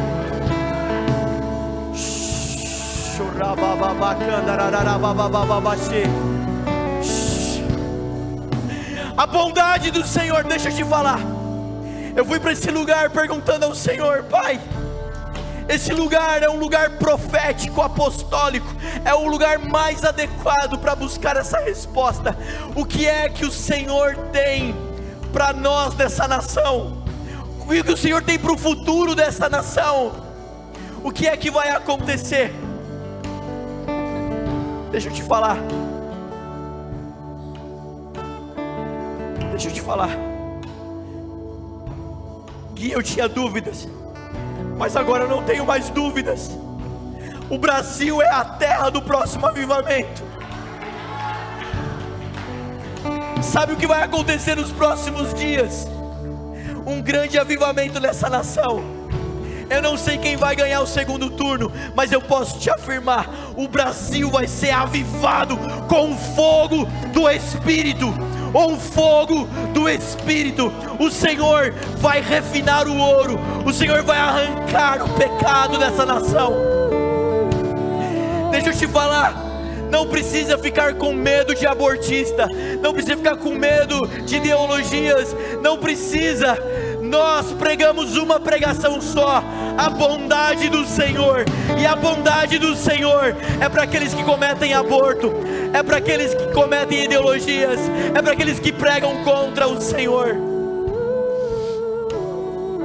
A 9.15 9.27
bondade 9.27 9.91
do 9.91 10.03
Senhor, 10.03 10.43
deixa 10.43 10.69
eu 10.69 10.75
te 10.75 10.83
falar. 10.83 11.19
Eu 12.15 12.25
fui 12.25 12.39
para 12.39 12.53
esse 12.53 12.71
lugar 12.71 13.11
perguntando 13.11 13.65
ao 13.65 13.75
Senhor, 13.75 14.23
Pai. 14.23 14.59
Esse 15.69 15.93
lugar 15.93 16.41
é 16.41 16.49
um 16.49 16.57
lugar 16.57 16.97
profético, 16.97 17.79
apostólico, 17.83 18.75
é 19.05 19.13
o 19.13 19.27
lugar 19.27 19.59
mais 19.59 20.03
adequado 20.03 20.79
para 20.79 20.95
buscar 20.95 21.37
essa 21.37 21.59
resposta. 21.59 22.35
O 22.75 22.85
que 22.85 23.05
é 23.05 23.29
que 23.29 23.45
o 23.45 23.51
Senhor 23.51 24.15
tem 24.31 24.75
para 25.31 25.53
nós 25.53 25.93
dessa 25.93 26.27
nação? 26.27 27.03
O 27.59 27.67
que 27.67 27.91
o 27.91 27.97
Senhor 27.97 28.23
tem 28.23 28.39
para 28.39 28.53
o 28.53 28.57
futuro 28.57 29.13
dessa 29.13 29.47
nação? 29.47 30.11
O 31.03 31.11
que 31.11 31.27
é 31.27 31.37
que 31.37 31.51
vai 31.51 31.69
acontecer? 31.69 32.51
Deixa 34.97 35.09
eu 35.09 35.13
te 35.13 35.23
falar. 35.23 35.57
Deixa 39.51 39.69
eu 39.69 39.73
te 39.73 39.81
falar. 39.81 40.09
Guia, 42.73 42.95
eu 42.95 43.03
tinha 43.03 43.29
dúvidas 43.29 43.87
mas 44.77 44.95
agora 44.95 45.23
eu 45.23 45.29
não 45.29 45.43
tenho 45.43 45.65
mais 45.65 45.89
dúvidas. 45.89 46.51
O 47.49 47.57
Brasil 47.57 48.21
é 48.21 48.29
a 48.29 48.45
terra 48.45 48.89
do 48.89 49.01
próximo 49.01 49.47
avivamento. 49.47 50.23
Sabe 53.41 53.73
o 53.73 53.75
que 53.75 53.87
vai 53.87 54.03
acontecer 54.03 54.55
nos 54.55 54.71
próximos 54.71 55.33
dias? 55.33 55.87
Um 56.85 57.01
grande 57.01 57.39
avivamento 57.39 57.99
nessa 57.99 58.29
nação. 58.29 58.96
Eu 59.69 59.81
não 59.81 59.97
sei 59.97 60.17
quem 60.17 60.37
vai 60.37 60.55
ganhar 60.55 60.81
o 60.81 60.87
segundo 60.87 61.29
turno, 61.29 61.71
mas 61.95 62.11
eu 62.11 62.21
posso 62.21 62.59
te 62.59 62.69
afirmar: 62.69 63.29
o 63.55 63.67
Brasil 63.67 64.29
vai 64.29 64.47
ser 64.47 64.71
avivado 64.71 65.57
com 65.87 66.11
o 66.11 66.17
fogo 66.17 66.85
do 67.13 67.29
Espírito 67.29 68.13
um 68.65 68.77
fogo 68.77 69.47
do 69.73 69.89
Espírito. 69.89 70.71
O 70.99 71.09
Senhor 71.09 71.73
vai 71.97 72.21
refinar 72.21 72.87
o 72.87 72.97
ouro, 72.97 73.39
o 73.65 73.73
Senhor 73.73 74.03
vai 74.03 74.17
arrancar 74.17 75.03
o 75.03 75.09
pecado 75.09 75.77
dessa 75.77 76.05
nação. 76.05 76.53
Deixa 78.51 78.69
eu 78.69 78.73
te 78.73 78.87
falar. 78.87 79.45
Não 79.89 80.05
precisa 80.07 80.57
ficar 80.57 80.95
com 80.95 81.13
medo 81.13 81.55
de 81.55 81.65
abortista, 81.65 82.49
não 82.81 82.91
precisa 82.91 83.15
ficar 83.15 83.37
com 83.37 83.53
medo 83.53 84.05
de 84.25 84.35
ideologias, 84.35 85.33
não 85.61 85.77
precisa, 85.77 86.57
nós 87.07 87.51
pregamos 87.53 88.17
uma 88.17 88.39
pregação 88.39 89.01
só: 89.01 89.43
a 89.77 89.89
bondade 89.89 90.69
do 90.69 90.85
Senhor. 90.85 91.45
E 91.79 91.85
a 91.85 91.95
bondade 91.95 92.57
do 92.57 92.75
Senhor 92.75 93.35
é 93.59 93.69
para 93.69 93.83
aqueles 93.83 94.13
que 94.13 94.23
cometem 94.23 94.73
aborto, 94.73 95.33
é 95.73 95.81
para 95.81 95.97
aqueles 95.97 96.33
que 96.33 96.47
cometem 96.53 97.05
ideologias, 97.05 97.79
é 98.13 98.21
para 98.21 98.33
aqueles 98.33 98.59
que 98.59 98.71
pregam 98.71 99.23
contra 99.23 99.67
o 99.67 99.79
Senhor. 99.81 100.35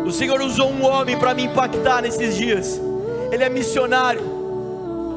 O 0.05 0.11
Senhor 0.11 0.41
usou 0.41 0.71
um 0.71 0.85
homem 0.85 1.19
para 1.19 1.33
me 1.33 1.45
impactar 1.45 2.03
nesses 2.03 2.37
dias. 2.37 2.81
Ele 3.31 3.45
é 3.45 3.49
missionário. 3.49 4.21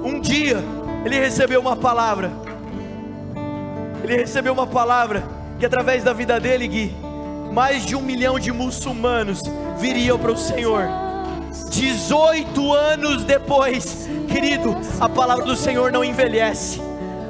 Um 0.03 0.21
dia 0.21 0.63
ele 1.03 1.19
recebeu 1.19 1.59
uma 1.59 1.75
palavra. 1.75 2.31
Ele 4.03 4.17
recebeu 4.17 4.53
uma 4.53 4.65
palavra 4.65 5.23
que 5.59 5.65
através 5.65 6.03
da 6.03 6.13
vida 6.13 6.39
dele, 6.39 6.67
Gui, 6.67 6.95
mais 7.55 7.85
de 7.85 7.95
um 7.95 8.01
milhão 8.01 8.37
de 8.37 8.51
muçulmanos 8.51 9.41
viriam 9.77 10.19
para 10.19 10.33
o 10.33 10.37
Senhor. 10.37 10.89
18 11.69 12.73
anos 12.73 13.23
depois, 13.23 14.09
querido, 14.27 14.75
a 14.99 15.07
palavra 15.07 15.45
do 15.45 15.55
Senhor 15.55 15.89
não 15.89 16.03
envelhece, 16.03 16.81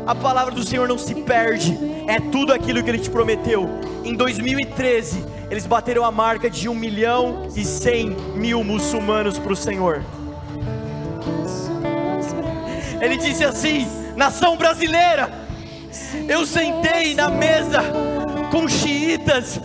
a 0.04 0.16
palavra 0.16 0.52
do 0.52 0.64
Senhor 0.64 0.88
não 0.88 0.98
se 0.98 1.14
perde, 1.14 1.78
é 2.08 2.20
tudo 2.20 2.52
aquilo 2.52 2.82
que 2.82 2.90
Ele 2.90 2.98
te 2.98 3.12
prometeu. 3.12 3.70
Em 4.04 4.16
2013, 4.16 5.24
eles 5.52 5.68
bateram 5.68 6.04
a 6.04 6.12
marca 6.12 6.50
de 6.50 6.68
1 6.68 6.74
milhão 6.74 7.48
e 7.56 7.64
100 7.64 8.10
mil 8.36 8.64
muçulmanos 8.64 9.38
para 9.38 9.54
o 9.54 9.56
Senhor. 9.56 10.04
Ele 13.00 13.18
disse 13.18 13.44
assim: 13.44 13.88
nação 14.16 14.58
brasileira, 14.58 15.32
eu 16.28 16.48
sentei 16.48 17.14
na 17.14 17.30
mesa 17.30 17.84
com 18.50 18.68
xiitas, 18.68 19.60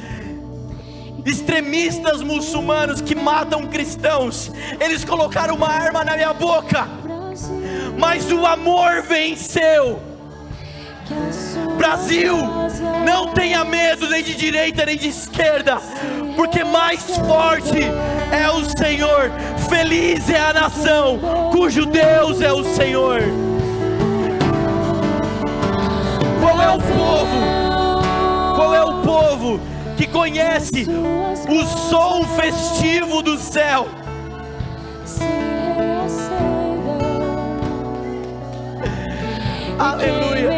extremistas 1.25 2.23
muçulmanos 2.23 3.01
que 3.01 3.15
matam 3.15 3.67
cristãos, 3.67 4.51
eles 4.81 5.05
colocaram 5.05 5.55
uma 5.55 5.69
arma 5.69 6.05
na 6.05 6.17
minha 6.17 6.33
boca, 6.33 6.87
mas 7.99 8.31
o 8.31 8.47
amor 8.47 9.03
venceu. 9.03 10.01
Brasil, 11.77 12.37
não 13.05 13.33
tenha 13.33 13.65
medo 13.65 14.09
nem 14.09 14.23
de 14.23 14.35
direita 14.35 14.87
nem 14.87 14.97
de 14.97 15.09
esquerda, 15.09 15.79
porque 16.37 16.63
mais 16.63 17.17
forte 17.17 17.79
é 18.31 18.49
o 18.51 18.65
Senhor, 18.65 19.33
feliz 19.69 20.31
é 20.31 20.41
a 20.41 20.53
nação 20.53 21.19
cujo 21.51 21.87
Deus 21.87 22.41
é 22.41 22.53
o 22.53 22.63
Senhor. 22.63 23.50
Que 30.01 30.07
conhece 30.07 30.87
o 31.47 31.67
som 31.67 32.25
festivo 32.25 33.23
do 33.23 33.39
céu? 33.39 33.87
Aleluia. 39.79 40.49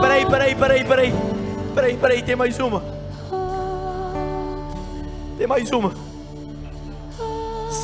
Peraí, 0.00 0.24
peraí, 0.24 0.54
peraí, 0.54 0.84
peraí. 0.84 1.14
Peraí, 1.74 1.96
peraí, 1.96 2.22
tem 2.22 2.36
mais 2.36 2.60
uma. 2.60 2.80
Tem 5.36 5.46
mais 5.48 5.68
uma. 5.72 5.92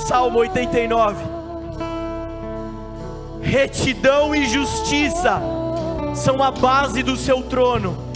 Salmo 0.07 0.39
89. 0.39 1.17
Retidão 3.43 4.37
e 4.37 4.47
justiça 4.47 5.43
são 6.15 6.45
a 6.45 6.53
base 6.53 7.03
do 7.03 7.17
seu 7.17 7.43
trono. 7.43 8.08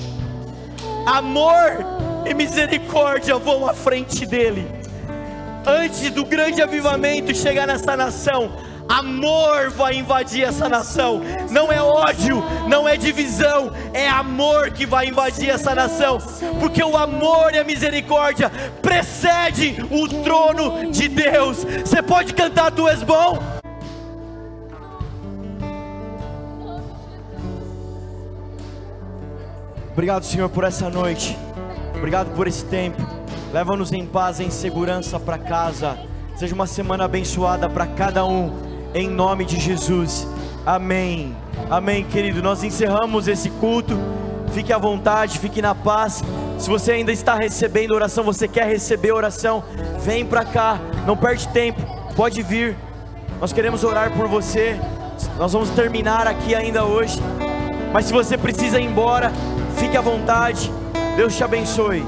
Amor 1.06 1.84
e 2.24 2.32
misericórdia 2.32 3.36
vão 3.36 3.68
à 3.68 3.74
frente 3.74 4.24
dele. 4.24 4.68
Antes 5.66 6.10
do 6.10 6.24
grande 6.24 6.62
avivamento 6.62 7.34
chegar 7.34 7.66
nessa 7.66 7.96
nação, 7.96 8.52
amor 8.88 9.70
vai 9.70 9.94
invadir 9.96 10.44
essa 10.44 10.68
nação. 10.68 11.20
Não 11.50 11.72
é 11.72 11.80
ódio, 11.80 12.42
não 12.68 12.88
é 12.88 12.96
divisão, 12.96 13.72
é 13.92 14.08
amor 14.08 14.70
que 14.70 14.86
vai 14.86 15.06
invadir 15.06 15.50
essa 15.50 15.74
nação. 15.74 16.18
Porque 16.60 16.82
o 16.82 16.96
amor 16.96 17.54
e 17.54 17.58
a 17.58 17.64
misericórdia 17.64 18.50
precede 18.80 19.84
o 19.90 20.08
trono 20.22 20.90
de 20.90 21.08
Deus. 21.08 21.64
Você 21.84 22.02
pode 22.02 22.32
cantar 22.34 22.70
Tu 22.70 22.88
és 22.88 23.02
bom? 23.02 23.61
Obrigado, 29.92 30.24
Senhor, 30.24 30.48
por 30.48 30.64
essa 30.64 30.88
noite. 30.88 31.36
Obrigado 31.94 32.34
por 32.34 32.48
esse 32.48 32.64
tempo. 32.64 33.02
Leva-nos 33.52 33.92
em 33.92 34.06
paz, 34.06 34.40
em 34.40 34.48
segurança 34.48 35.20
para 35.20 35.36
casa. 35.36 35.98
Seja 36.34 36.54
uma 36.54 36.66
semana 36.66 37.04
abençoada 37.04 37.68
para 37.68 37.86
cada 37.86 38.24
um, 38.24 38.50
em 38.94 39.06
nome 39.06 39.44
de 39.44 39.60
Jesus. 39.60 40.26
Amém. 40.64 41.36
Amém, 41.70 42.04
querido. 42.04 42.42
Nós 42.42 42.64
encerramos 42.64 43.28
esse 43.28 43.50
culto. 43.50 43.94
Fique 44.54 44.72
à 44.72 44.78
vontade, 44.78 45.38
fique 45.38 45.60
na 45.60 45.74
paz. 45.74 46.24
Se 46.58 46.70
você 46.70 46.92
ainda 46.92 47.12
está 47.12 47.34
recebendo 47.34 47.92
oração, 47.92 48.24
você 48.24 48.48
quer 48.48 48.66
receber 48.66 49.12
oração, 49.12 49.62
vem 50.00 50.24
para 50.24 50.44
cá. 50.44 50.80
Não 51.06 51.16
perde 51.16 51.48
tempo. 51.48 51.82
Pode 52.16 52.40
vir. 52.42 52.76
Nós 53.38 53.52
queremos 53.52 53.84
orar 53.84 54.10
por 54.12 54.26
você. 54.26 54.80
Nós 55.38 55.52
vamos 55.52 55.68
terminar 55.70 56.26
aqui 56.26 56.54
ainda 56.54 56.82
hoje. 56.82 57.20
Mas 57.92 58.06
se 58.06 58.12
você 58.12 58.38
precisa 58.38 58.80
ir 58.80 58.86
embora, 58.86 59.30
fique 59.72 59.96
à 59.96 60.00
vontade. 60.00 60.70
Deus 61.16 61.36
te 61.36 61.44
abençoe. 61.44 62.04